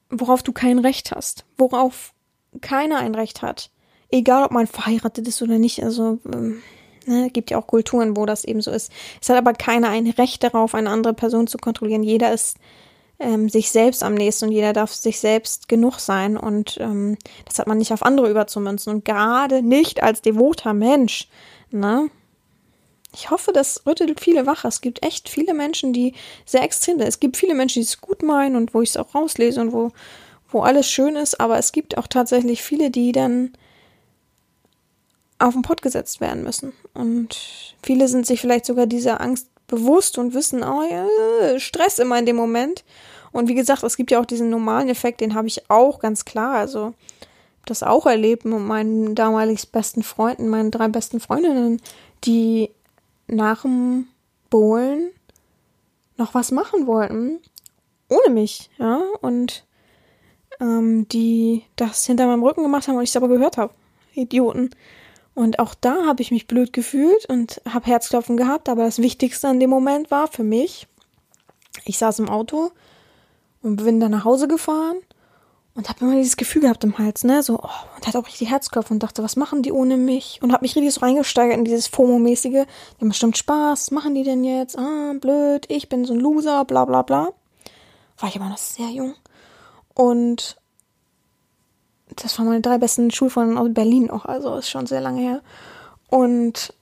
[0.09, 2.13] worauf du kein Recht hast, worauf
[2.61, 3.71] keiner ein Recht hat
[4.15, 6.61] egal ob man verheiratet ist oder nicht, also ähm,
[7.05, 8.91] ne, gibt ja auch Kulturen, wo das eben so ist.
[9.21, 12.03] Es hat aber keiner ein Recht darauf, eine andere Person zu kontrollieren.
[12.03, 12.57] Jeder ist
[13.19, 17.59] ähm, sich selbst am nächsten und jeder darf sich selbst genug sein und ähm, das
[17.59, 21.29] hat man nicht auf andere überzumünzen und gerade nicht als devoter Mensch,
[21.71, 22.09] ne?
[23.17, 24.65] Ich hoffe, das rüttelt viele wach.
[24.65, 27.07] Es gibt echt viele Menschen, die sehr extrem sind.
[27.07, 29.71] Es gibt viele Menschen, die es gut meinen und wo ich es auch rauslese und
[29.71, 29.91] wo,
[30.49, 33.53] wo alles schön ist, aber es gibt auch tatsächlich viele, die dann
[35.39, 36.73] auf den Pott gesetzt werden müssen.
[36.93, 42.17] Und viele sind sich vielleicht sogar dieser Angst bewusst und wissen, oh ja, Stress immer
[42.19, 42.83] in dem Moment.
[43.31, 46.23] Und wie gesagt, es gibt ja auch diesen normalen Effekt, den habe ich auch ganz
[46.23, 46.55] klar.
[46.55, 46.93] Also
[47.65, 51.81] das auch erlebt mit meinen damaligen besten Freunden, meinen drei besten Freundinnen,
[52.23, 52.69] die
[53.27, 54.07] nach dem
[54.49, 55.09] Bohlen
[56.17, 57.39] noch was machen wollten,
[58.07, 59.65] ohne mich, ja, und
[60.61, 63.73] ähm, die das hinter meinem Rücken gemacht haben und ich es aber gehört habe.
[64.13, 64.69] Idioten.
[65.35, 69.49] Und auch da habe ich mich blöd gefühlt und habe Herzklopfen gehabt, aber das Wichtigste
[69.49, 70.87] an dem Moment war für mich,
[71.83, 72.71] ich saß im Auto
[73.61, 74.95] und bin dann nach Hause gefahren
[75.75, 78.49] und habe immer dieses Gefühl gehabt im Hals, ne, so, oh, und hatte auch richtig
[78.49, 80.39] Herzklopfen und dachte, was machen die ohne mich?
[80.41, 84.23] Und habe mich richtig so reingesteigert in dieses FOMO-mäßige, die haben bestimmt Spaß, machen die
[84.23, 84.77] denn jetzt?
[84.79, 87.33] Ah, blöd, ich bin so ein Loser, bla bla bla.
[88.17, 89.15] War ich aber noch sehr jung.
[89.93, 90.55] Und
[92.15, 95.41] das waren meine drei besten Schulfreunde aus Berlin auch, also ist schon sehr lange her.
[96.09, 96.73] Und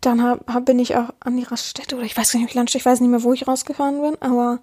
[0.00, 2.76] dann hab, hab, bin ich auch an die Raststätte oder ich weiß gar nicht, wie
[2.76, 4.60] ich weiß nicht mehr, wo ich rausgefahren bin, aber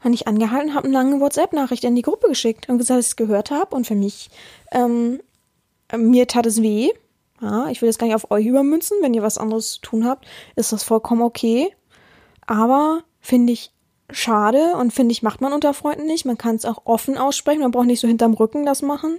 [0.00, 3.12] habe ich angehalten, habe eine lange WhatsApp-Nachricht in die Gruppe geschickt und gesagt, dass ich
[3.12, 4.30] es gehört habe und für mich,
[4.72, 5.20] ähm,
[5.96, 6.90] mir tat es weh.
[7.40, 8.98] Ja, ich will das gar nicht auf euch übermünzen.
[9.00, 11.74] Wenn ihr was anderes zu tun habt, ist das vollkommen okay.
[12.46, 13.72] Aber finde ich
[14.16, 16.24] schade und finde ich, macht man unter Freunden nicht.
[16.24, 19.18] Man kann es auch offen aussprechen, man braucht nicht so hinterm Rücken das machen.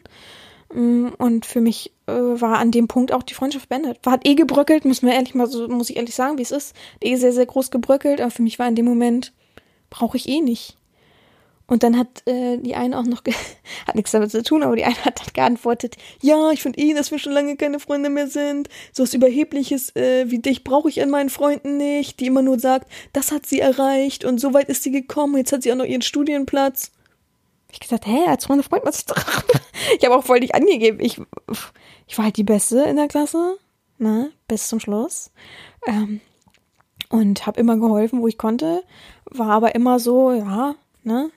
[0.73, 3.99] Mm, und für mich äh, war an dem Punkt auch die Freundschaft beendet.
[4.03, 6.51] War, hat eh gebröckelt, muss man ehrlich mal so, muss ich ehrlich sagen, wie es
[6.51, 6.75] ist.
[6.95, 9.33] Hat eh sehr, sehr groß gebröckelt, aber für mich war in dem Moment,
[9.89, 10.77] brauche ich eh nicht.
[11.73, 13.23] Und dann hat äh, die eine auch noch,
[13.87, 16.93] hat nichts damit zu tun, aber die eine hat dann geantwortet, ja, ich finde eh,
[16.93, 18.69] dass wir schon lange keine Freunde mehr sind.
[18.91, 22.59] So was Überhebliches äh, wie dich brauche ich an meinen Freunden nicht, die immer nur
[22.59, 25.75] sagt, das hat sie erreicht und so weit ist sie gekommen, jetzt hat sie auch
[25.75, 26.91] noch ihren Studienplatz.
[27.71, 29.15] Ich gesagt, hä, als Freunde freut man sich doch.
[29.97, 30.99] ich habe auch voll nicht angegeben.
[30.99, 31.19] Ich,
[32.05, 33.57] ich war halt die Beste in der Klasse,
[33.97, 35.31] ne, bis zum Schluss.
[35.87, 36.21] Ähm,
[37.09, 38.83] und habe immer geholfen, wo ich konnte,
[39.25, 41.31] war aber immer so, ja, ne,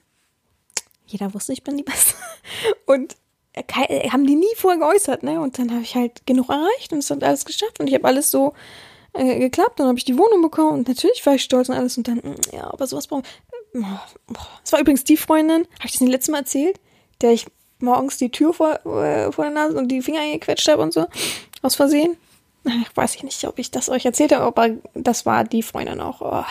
[1.07, 2.13] jeder wusste, ich bin die Beste.
[2.85, 3.15] Und
[4.11, 5.41] haben die nie vorher geäußert, ne?
[5.41, 8.05] Und dann habe ich halt genug erreicht und es hat alles geschafft und ich habe
[8.05, 8.53] alles so
[9.13, 9.79] äh, geklappt.
[9.79, 12.17] Dann habe ich die Wohnung bekommen und natürlich war ich stolz und alles und dann,
[12.17, 13.23] mm, ja, aber sowas brauchen.
[14.63, 16.79] Es war übrigens die Freundin, habe ich das nicht letztes Mal erzählt,
[17.21, 17.47] der ich
[17.79, 21.07] morgens die Tür vor, äh, vor der Nase und die Finger eingequetscht habe und so.
[21.61, 22.17] Aus Versehen.
[22.67, 26.01] Ach, weiß ich nicht, ob ich das euch erzählt habe, aber das war die Freundin
[26.01, 26.21] auch.
[26.21, 26.43] Oh.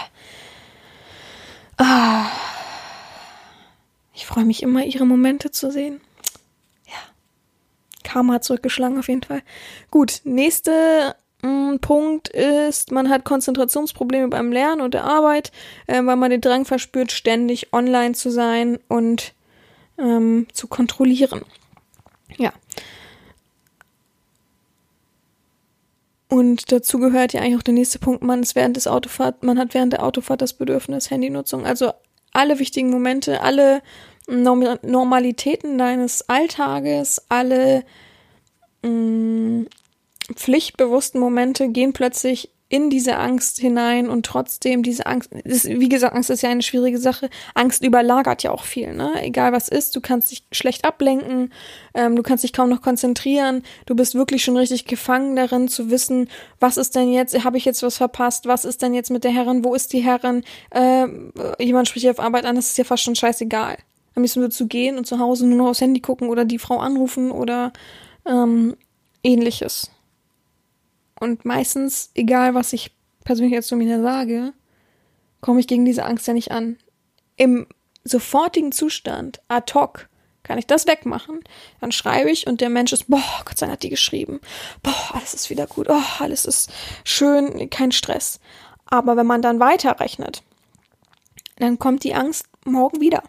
[1.79, 2.27] Ah.
[4.17, 6.01] Ich freue mich immer, ihre Momente zu sehen.
[6.87, 6.95] Ja.
[8.03, 9.43] Karma hat zurückgeschlagen auf jeden Fall.
[9.91, 15.53] Gut, nächster mm, Punkt ist, man hat Konzentrationsprobleme beim Lernen und der Arbeit,
[15.87, 19.35] äh, weil man den Drang verspürt, ständig online zu sein und
[19.99, 21.43] ähm, zu kontrollieren.
[22.39, 22.55] Ja.
[26.29, 29.59] Und dazu gehört ja eigentlich auch der nächste Punkt, man ist während des Autofahrt, man
[29.59, 31.67] hat während der Autofahrt das Bedürfnis Handynutzung.
[31.67, 31.93] Also
[32.37, 33.82] alle wichtigen Momente, alle
[34.28, 37.84] Norm Normalitäten deines Alltages, alle
[38.82, 39.66] mh, mm,
[40.34, 46.14] pflichtbewussten Momente gehen plötzlich in diese Angst hinein und trotzdem diese Angst, ist, wie gesagt,
[46.14, 47.31] Angst ist ja eine schwierige Sache.
[47.55, 49.12] Angst überlagert ja auch viel, ne?
[49.23, 51.53] Egal was ist, du kannst dich schlecht ablenken,
[51.95, 55.91] ähm, du kannst dich kaum noch konzentrieren, du bist wirklich schon richtig gefangen darin zu
[55.91, 59.23] wissen, was ist denn jetzt, habe ich jetzt was verpasst, was ist denn jetzt mit
[59.23, 61.07] der Herrin, wo ist die Herrin, äh,
[61.62, 63.79] jemand spricht auf Arbeit an, das ist ja fast schon scheißegal.
[64.17, 66.59] Am liebsten würdest du gehen und zu Hause nur noch aufs Handy gucken oder die
[66.59, 67.73] Frau anrufen oder
[68.27, 68.75] ähm,
[69.23, 69.91] ähnliches.
[71.19, 72.93] Und meistens, egal was ich
[73.25, 74.53] persönlich jetzt zu mir sage,
[75.41, 76.79] komme ich gegen diese Angst ja nicht an.
[77.37, 77.67] Im
[78.05, 80.09] sofortigen Zustand, ad hoc,
[80.43, 81.41] kann ich das wegmachen.
[81.81, 84.41] Dann schreibe ich und der Mensch ist, boah, Gott sei Dank hat die geschrieben.
[84.83, 85.89] Boah, alles ist wieder gut.
[85.91, 86.71] Oh, alles ist
[87.05, 88.39] schön, kein Stress.
[88.85, 90.45] Aber wenn man dann weiterrechnet,
[91.57, 93.25] dann kommt die Angst morgen wieder.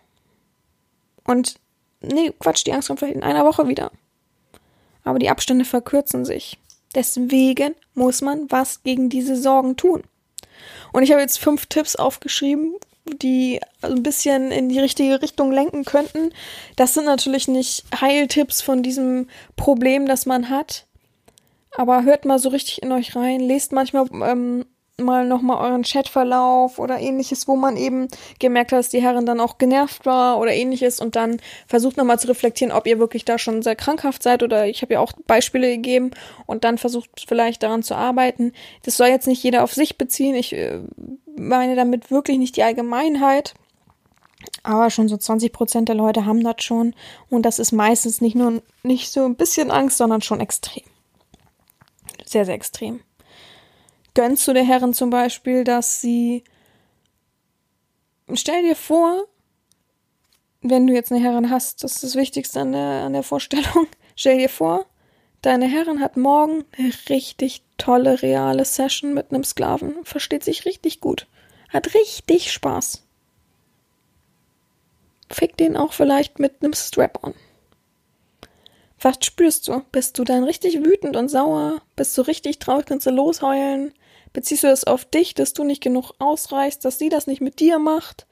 [1.24, 1.60] Und
[2.02, 3.92] nee, Quatsch, die Angst kommt vielleicht in einer Woche wieder.
[5.04, 6.60] Aber die Abstände verkürzen sich.
[6.96, 10.04] Deswegen muss man was gegen diese Sorgen tun.
[10.94, 12.76] Und ich habe jetzt fünf Tipps aufgeschrieben,
[13.22, 16.32] die ein bisschen in die richtige Richtung lenken könnten.
[16.76, 20.86] Das sind natürlich nicht Heiltipps von diesem Problem, das man hat.
[21.76, 24.66] Aber hört mal so richtig in euch rein, lest manchmal ähm,
[25.00, 28.08] mal nochmal euren Chatverlauf oder ähnliches, wo man eben
[28.40, 32.20] gemerkt hat, dass die Herren dann auch genervt war oder ähnliches und dann versucht nochmal
[32.20, 35.14] zu reflektieren, ob ihr wirklich da schon sehr krankhaft seid oder ich habe ja auch
[35.28, 36.12] Beispiele gegeben
[36.48, 38.54] und dann versucht vielleicht daran zu arbeiten.
[38.84, 40.36] Das soll jetzt nicht jeder auf sich beziehen.
[40.36, 40.80] Ich äh,
[41.36, 43.54] meine damit wirklich nicht die Allgemeinheit.
[44.64, 46.94] Aber schon so 20 Prozent der Leute haben das schon.
[47.30, 50.84] Und das ist meistens nicht nur nicht so ein bisschen Angst, sondern schon extrem.
[52.26, 53.02] Sehr, sehr extrem
[54.18, 56.44] gönnst du der Herren zum Beispiel, dass sie.
[58.34, 59.26] Stell dir vor,
[60.62, 63.86] wenn du jetzt eine Herrin hast, das ist das Wichtigste an der, an der Vorstellung.
[64.16, 64.88] Stell dir vor,
[65.44, 71.00] deine Herrin hat morgen eine richtig tolle, reale Session mit einem Sklaven, versteht sich richtig
[71.00, 71.28] gut,
[71.70, 73.04] hat richtig Spaß.
[75.30, 77.36] Fick den auch vielleicht mit einem Strap-on.
[79.00, 79.84] Was spürst du?
[79.92, 81.84] Bist du dann richtig wütend und sauer?
[81.96, 82.88] Bist du richtig traurig?
[82.88, 83.94] Kannst du losheulen?
[84.38, 87.60] Beziehst du das auf dich, dass du nicht genug ausreichst, dass sie das nicht mit
[87.60, 88.28] dir macht?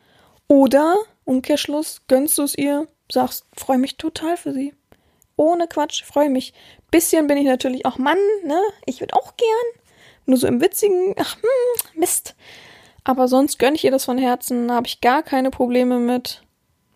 [0.47, 4.75] Oder, Umkehrschluss, gönnst du es ihr, sagst, freu mich total für sie.
[5.35, 6.53] Ohne Quatsch, freu mich.
[6.91, 8.61] Bisschen bin ich natürlich auch Mann, ne?
[8.85, 9.81] Ich würde auch gern.
[10.27, 12.35] Nur so im witzigen, ach, hm, Mist.
[13.03, 16.43] Aber sonst gönne ich ihr das von Herzen, habe ich gar keine Probleme mit.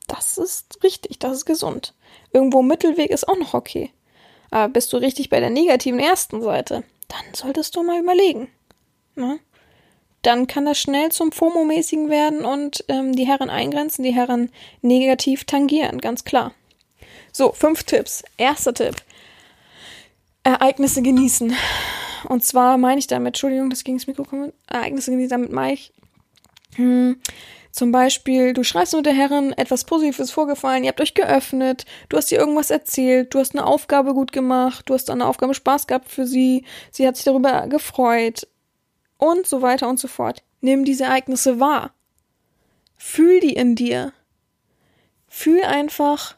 [0.07, 1.95] Das ist richtig, das ist gesund.
[2.31, 3.91] Irgendwo Mittelweg ist auch noch okay.
[4.51, 8.51] Aber bist du richtig bei der negativen ersten Seite, dann solltest du mal überlegen
[9.19, 9.39] ne?
[10.21, 14.51] dann kann das schnell zum FOMO-mäßigen werden und ähm, die Herren eingrenzen, die Herren
[14.81, 16.53] negativ tangieren, ganz klar.
[17.31, 18.23] So, fünf Tipps.
[18.37, 18.95] Erster Tipp.
[20.43, 21.53] Ereignisse genießen.
[22.27, 24.51] Und zwar meine ich damit, Entschuldigung, das ging ins Mikro kommen.
[24.67, 25.93] Ereignisse genießen, damit meine ich.
[26.75, 27.21] Hm,
[27.71, 32.17] zum Beispiel, du schreibst mit der Herren etwas Positives vorgefallen, ihr habt euch geöffnet, du
[32.17, 35.53] hast ihr irgendwas erzählt, du hast eine Aufgabe gut gemacht, du hast an der Aufgabe
[35.53, 38.47] Spaß gehabt für sie, sie hat sich darüber gefreut,
[39.19, 40.43] und so weiter und so fort.
[40.61, 41.91] Nimm diese Ereignisse wahr.
[42.97, 44.13] Fühl die in dir.
[45.27, 46.35] Fühl einfach,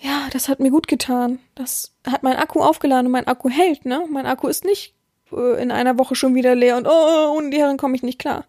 [0.00, 1.38] ja, das hat mir gut getan.
[1.54, 4.06] Das hat mein Akku aufgeladen und mein Akku hält, ne?
[4.10, 4.94] Mein Akku ist nicht
[5.32, 8.18] äh, in einer Woche schon wieder leer und oh, ohne die Herren komme ich nicht
[8.18, 8.46] klar.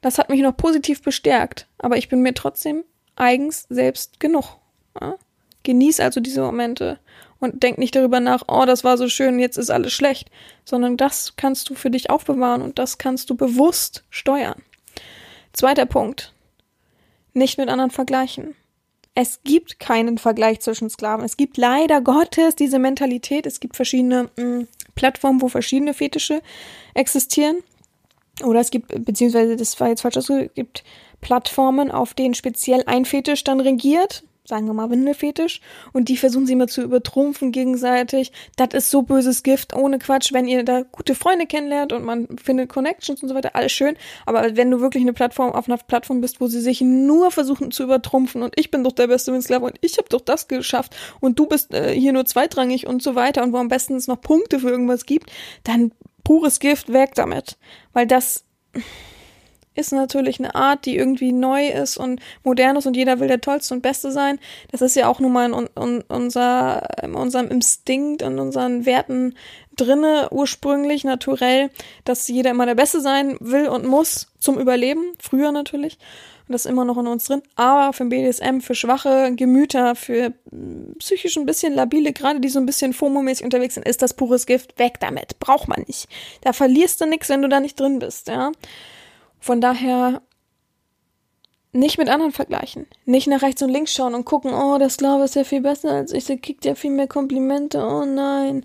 [0.00, 2.84] Das hat mich noch positiv bestärkt, aber ich bin mir trotzdem
[3.16, 4.56] eigens selbst genug.
[5.00, 5.16] Ja?
[5.64, 7.00] Genieß also diese Momente
[7.40, 10.30] und denk nicht darüber nach, oh, das war so schön, jetzt ist alles schlecht,
[10.64, 14.62] sondern das kannst du für dich aufbewahren und das kannst du bewusst steuern.
[15.52, 16.34] Zweiter Punkt.
[17.34, 18.54] Nicht mit anderen vergleichen.
[19.14, 21.24] Es gibt keinen Vergleich zwischen Sklaven.
[21.24, 23.46] Es gibt leider Gottes diese Mentalität.
[23.46, 26.40] Es gibt verschiedene mh, mm, Plattformen, wo verschiedene Fetische
[26.94, 27.56] existieren.
[28.44, 30.84] Oder es gibt, beziehungsweise das war jetzt falsch es gibt
[31.20, 35.60] Plattformen, auf denen speziell ein Fetisch dann regiert sagen wir mal Windelfetisch.
[35.92, 38.32] Und die versuchen sie immer zu übertrumpfen gegenseitig.
[38.56, 42.26] Das ist so böses Gift, ohne Quatsch, wenn ihr da gute Freunde kennenlernt und man
[42.38, 43.96] findet Connections und so weiter, alles schön,
[44.26, 47.70] aber wenn du wirklich eine Plattform auf einer Plattform bist, wo sie sich nur versuchen
[47.70, 50.96] zu übertrumpfen und ich bin doch der beste Winsklav und ich habe doch das geschafft
[51.20, 54.06] und du bist äh, hier nur zweitrangig und so weiter und wo am besten es
[54.06, 55.30] noch Punkte für irgendwas gibt,
[55.64, 55.92] dann
[56.24, 57.58] pures Gift, weg damit,
[57.92, 58.44] weil das
[59.78, 63.40] ist natürlich eine Art, die irgendwie neu ist und modern ist und jeder will der
[63.40, 64.38] Tollste und Beste sein.
[64.70, 69.34] Das ist ja auch nun mal in, in, unser, in unserem Instinkt, in unseren Werten
[69.76, 71.70] drinne, ursprünglich, naturell,
[72.04, 75.12] dass jeder immer der Beste sein will und muss zum Überleben.
[75.20, 75.98] Früher natürlich.
[76.48, 77.42] Und das ist immer noch in uns drin.
[77.56, 80.32] Aber für BDSM, für schwache Gemüter, für
[80.98, 84.46] psychisch ein bisschen labile, gerade die so ein bisschen FOMO-mäßig unterwegs sind, ist das pures
[84.46, 84.78] Gift.
[84.78, 85.38] Weg damit.
[85.40, 86.08] Braucht man nicht.
[86.40, 88.52] Da verlierst du nichts, wenn du da nicht drin bist, ja.
[89.40, 90.22] Von daher
[91.72, 92.86] nicht mit anderen vergleichen.
[93.04, 95.92] Nicht nach rechts und links schauen und gucken, oh, der Sklave ist ja viel besser
[95.92, 98.64] als ich, der kriegt ja viel mehr Komplimente, oh nein.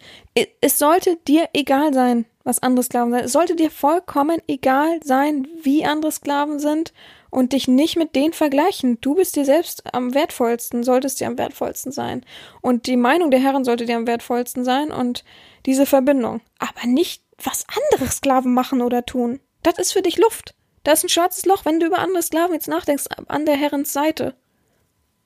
[0.61, 3.25] Es sollte dir egal sein, was andere Sklaven sind.
[3.25, 6.93] Es sollte dir vollkommen egal sein, wie andere Sklaven sind
[7.29, 8.99] und dich nicht mit denen vergleichen.
[9.01, 12.25] Du bist dir selbst am wertvollsten, solltest dir am wertvollsten sein.
[12.61, 15.25] Und die Meinung der Herren sollte dir am wertvollsten sein und
[15.65, 16.41] diese Verbindung.
[16.59, 19.39] Aber nicht, was andere Sklaven machen oder tun.
[19.61, 20.55] Das ist für dich Luft.
[20.83, 23.93] Da ist ein schwarzes Loch, wenn du über andere Sklaven jetzt nachdenkst, an der Herrens
[23.93, 24.35] Seite.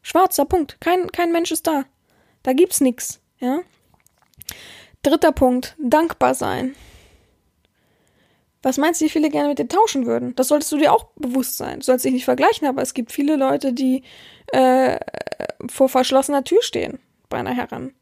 [0.01, 0.79] Schwarzer Punkt.
[0.79, 1.85] Kein, kein Mensch ist da.
[2.43, 3.61] Da gibt's nix, ja.
[5.01, 5.75] Dritter Punkt.
[5.79, 6.75] Dankbar sein.
[8.61, 10.35] Was meinst du, wie viele gerne mit dir tauschen würden?
[10.35, 11.79] Das solltest du dir auch bewusst sein.
[11.79, 14.03] Du sollst dich nicht vergleichen, aber es gibt viele Leute, die
[14.47, 14.99] äh,
[15.67, 16.99] vor verschlossener Tür stehen
[17.29, 17.93] bei einer Herren.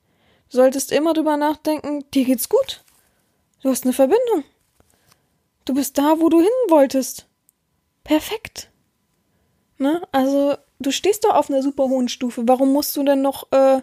[0.50, 2.84] Du solltest immer drüber nachdenken, dir geht's gut.
[3.62, 4.44] Du hast eine Verbindung.
[5.66, 7.28] Du bist da, wo du hin wolltest
[8.06, 8.70] perfekt.
[9.78, 10.02] Ne?
[10.14, 12.44] Also, du stehst doch auf einer super hohen Stufe.
[12.48, 13.82] Warum musst du denn noch äh,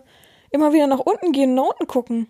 [0.50, 2.28] immer wieder nach unten gehen und nach unten gucken?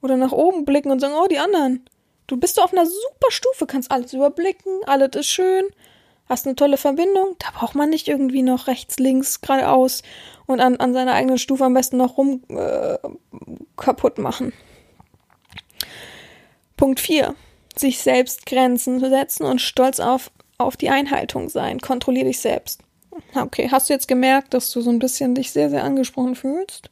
[0.00, 1.84] Oder nach oben blicken und sagen, oh, die anderen.
[2.26, 5.64] Du bist du auf einer super Stufe, kannst alles überblicken, alles ist schön,
[6.26, 7.34] hast eine tolle Verbindung.
[7.38, 10.02] Da braucht man nicht irgendwie noch rechts, links, geradeaus
[10.46, 12.96] und an, an seiner eigenen Stufe am besten noch rum äh,
[13.76, 14.52] kaputt machen.
[16.76, 17.34] Punkt 4.
[17.76, 20.30] Sich selbst Grenzen setzen und stolz auf,
[20.60, 21.80] auf die Einhaltung sein.
[21.80, 22.80] Kontrollier dich selbst.
[23.34, 26.90] Okay, hast du jetzt gemerkt, dass du so ein bisschen dich sehr, sehr angesprochen fühlst?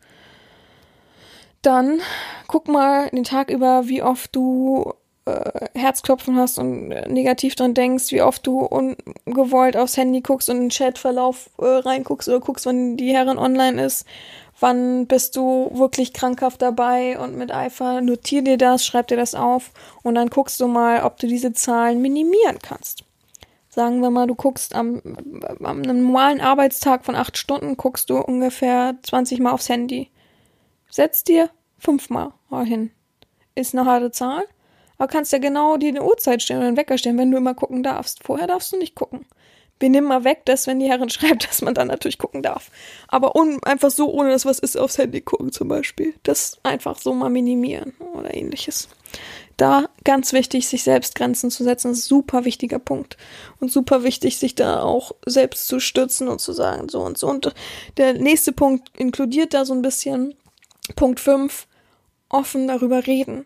[1.62, 2.01] Dann
[2.47, 4.95] guck mal den Tag über, wie oft du
[5.25, 10.49] äh, Herzklopfen hast und äh, negativ dran denkst, wie oft du ungewollt aufs Handy guckst
[10.49, 14.07] und in den Chatverlauf äh, reinguckst oder guckst, wann die Herren online ist.
[14.61, 18.01] Wann bist du wirklich krankhaft dabei und mit Eifer?
[18.01, 19.71] Notier dir das, schreib dir das auf
[20.03, 23.05] und dann guckst du mal, ob du diese Zahlen minimieren kannst.
[23.69, 25.03] Sagen wir mal, du guckst am,
[25.62, 30.11] am normalen Arbeitstag von acht Stunden, guckst du ungefähr 20 Mal aufs Handy.
[30.91, 32.33] Setz dir fünfmal
[32.64, 32.91] hin.
[33.55, 34.45] Ist eine harte Zahl,
[34.97, 37.55] aber kannst ja genau dir eine Uhrzeit stellen oder einen Wecker stellen, wenn du immer
[37.55, 38.25] gucken darfst.
[38.25, 39.27] Vorher darfst du nicht gucken.
[39.81, 42.71] Wir nehmen mal weg, dass wenn die Herren schreibt, dass man dann natürlich gucken darf.
[43.07, 46.14] Aber un einfach so, ohne dass was ist, aufs Handy gucken zum Beispiel.
[46.23, 48.89] Das einfach so mal minimieren oder ähnliches.
[49.59, 53.19] Da ganz wichtig, sich selbst Grenzen zu setzen, super wichtiger Punkt.
[53.61, 57.29] Und super wichtig, sich da auch selbst zu stützen und zu sagen, so und so.
[57.29, 57.53] Und
[57.99, 60.35] der nächste Punkt inkludiert da so ein bisschen
[60.97, 61.67] Punkt 5,
[62.31, 63.45] offen darüber reden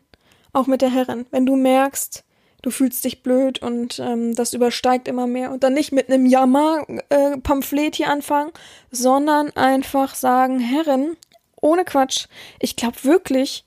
[0.52, 1.26] auch mit der Herrin.
[1.30, 2.24] Wenn du merkst,
[2.62, 6.26] du fühlst dich blöd und ähm, das übersteigt immer mehr und dann nicht mit einem
[6.26, 8.52] Jammer-Pamphlet äh, hier anfangen,
[8.90, 11.16] sondern einfach sagen, Herrin,
[11.60, 12.26] ohne Quatsch,
[12.58, 13.64] ich glaube wirklich,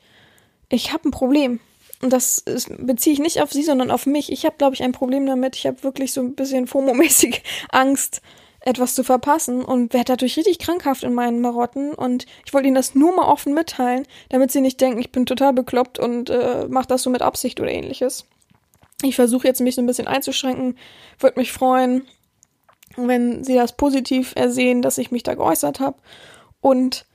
[0.70, 1.60] ich habe ein Problem.
[2.02, 4.32] Und das ist, beziehe ich nicht auf sie, sondern auf mich.
[4.32, 5.56] Ich habe, glaube ich, ein Problem damit.
[5.56, 8.22] Ich habe wirklich so ein bisschen FOMO-mäßig Angst,
[8.66, 12.76] etwas zu verpassen und werde dadurch richtig krankhaft in meinen Marotten und ich wollte ihnen
[12.76, 16.66] das nur mal offen mitteilen, damit sie nicht denken, ich bin total bekloppt und äh,
[16.68, 18.26] mache das so mit Absicht oder ähnliches.
[19.04, 20.80] Ich versuche jetzt mich so ein bisschen einzuschränken,
[21.20, 22.08] würde mich freuen,
[22.96, 25.98] wenn sie das positiv ersehen, dass ich mich da geäußert habe
[26.60, 27.06] und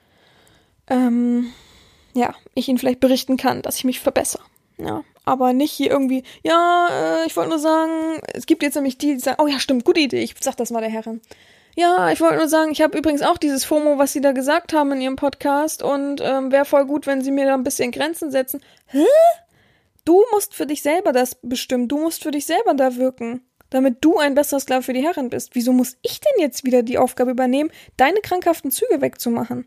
[0.87, 1.53] ähm,
[2.14, 4.43] ja, ich ihnen vielleicht berichten kann, dass ich mich verbessere.
[4.83, 8.99] Ja, aber nicht hier irgendwie, ja, äh, ich wollte nur sagen, es gibt jetzt nämlich
[8.99, 11.20] die, die sagen, oh ja, stimmt, gute Idee, ich sag das mal der Herrin.
[11.76, 14.72] Ja, ich wollte nur sagen, ich habe übrigens auch dieses FOMO, was Sie da gesagt
[14.72, 17.93] haben in Ihrem Podcast und ähm, wäre voll gut, wenn Sie mir da ein bisschen
[17.93, 18.61] Grenzen setzen.
[18.87, 19.05] Hä?
[20.05, 23.99] Du musst für dich selber das bestimmen, du musst für dich selber da wirken, damit
[24.01, 25.55] du ein besserer Sklave für die Herren bist.
[25.55, 29.66] Wieso muss ich denn jetzt wieder die Aufgabe übernehmen, deine krankhaften Züge wegzumachen?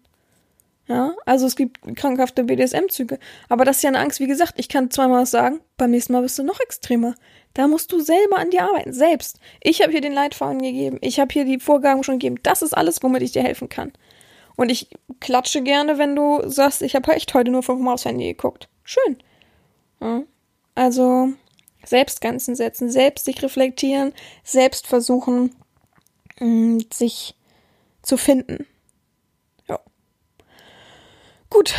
[0.87, 3.17] Ja, also es gibt krankhafte BDSM-Züge.
[3.47, 6.11] Aber das ist ja eine Angst, wie gesagt, ich kann zweimal was sagen, beim nächsten
[6.11, 7.15] Mal bist du noch extremer.
[7.53, 9.39] Da musst du selber an dir arbeiten, selbst.
[9.61, 12.39] Ich habe hier den Leitfaden gegeben, ich habe hier die Vorgaben schon gegeben.
[12.43, 13.93] Das ist alles, womit ich dir helfen kann.
[14.55, 18.27] Und ich klatsche gerne, wenn du sagst, ich habe echt heute nur fünfmal aufs Handy
[18.27, 18.67] geguckt.
[18.83, 19.17] Schön.
[20.01, 20.23] Ja,
[20.75, 21.29] also
[21.85, 24.13] selbst Grenzen setzen, selbst sich reflektieren,
[24.43, 25.55] selbst versuchen,
[26.39, 27.35] mm, sich
[28.01, 28.67] zu finden.
[31.53, 31.75] Gut,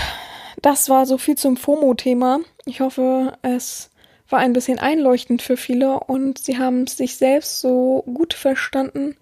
[0.63, 2.39] das war so viel zum FOMO-Thema.
[2.65, 3.91] Ich hoffe, es
[4.29, 9.17] war ein bisschen einleuchtend für viele und sie haben sich selbst so gut verstanden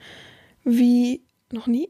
[0.63, 1.23] wie
[1.53, 1.89] noch nie.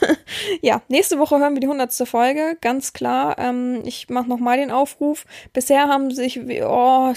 [0.62, 3.38] ja, nächste Woche hören wir die hundertste Folge, ganz klar.
[3.38, 5.24] Ähm, ich mache nochmal den Aufruf.
[5.52, 7.12] Bisher haben sich oh,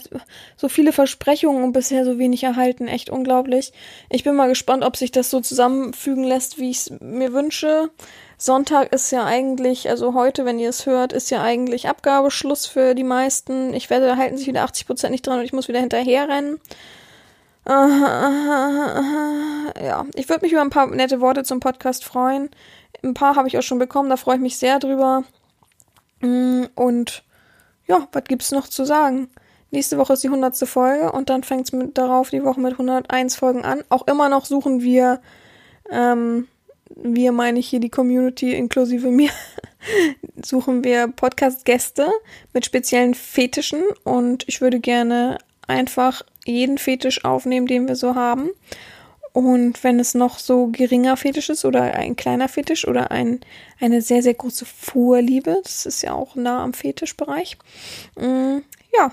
[0.56, 2.88] so viele Versprechungen und bisher so wenig erhalten.
[2.88, 3.74] Echt unglaublich.
[4.10, 7.90] Ich bin mal gespannt, ob sich das so zusammenfügen lässt, wie ich es mir wünsche.
[8.38, 12.94] Sonntag ist ja eigentlich, also heute, wenn ihr es hört, ist ja eigentlich Abgabeschluss für
[12.94, 13.74] die meisten.
[13.74, 16.28] Ich werde, da halten sich wieder 80 Prozent nicht dran und ich muss wieder hinterher
[16.28, 16.60] rennen.
[17.68, 19.56] Ja,
[20.14, 22.50] ich würde mich über ein paar nette Worte zum Podcast freuen.
[23.04, 25.24] Ein paar habe ich auch schon bekommen, da freue ich mich sehr drüber.
[26.22, 27.24] Mm, und
[27.88, 29.30] ja, was gibt's noch zu sagen?
[29.72, 30.56] Nächste Woche ist die 100.
[30.68, 33.84] Folge und dann fängt es darauf die Woche mit 101 Folgen an.
[33.90, 35.20] Auch immer noch suchen wir
[35.90, 36.48] ähm,
[36.96, 39.32] wir meine ich hier die Community inklusive mir,
[40.44, 42.08] suchen wir Podcast-Gäste
[42.54, 45.38] mit speziellen Fetischen und ich würde gerne
[45.68, 48.50] einfach jeden Fetisch aufnehmen, den wir so haben.
[49.34, 53.42] Und wenn es noch so geringer Fetisch ist oder ein kleiner Fetisch oder ein,
[53.82, 57.58] eine sehr, sehr große Vorliebe, das ist ja auch nah am Fetischbereich.
[58.18, 58.60] Mm,
[58.98, 59.12] ja,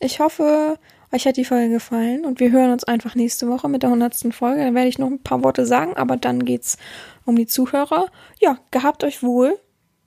[0.00, 0.78] ich hoffe,
[1.14, 4.34] euch hat die Folge gefallen und wir hören uns einfach nächste Woche mit der 100.
[4.34, 4.62] Folge.
[4.62, 6.76] Dann werde ich noch ein paar Worte sagen, aber dann geht's
[7.24, 8.08] um die Zuhörer.
[8.40, 9.58] Ja, gehabt euch wohl.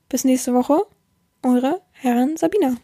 [0.07, 0.83] Bis nächste Woche.
[1.43, 2.75] Eure Herren Sabina.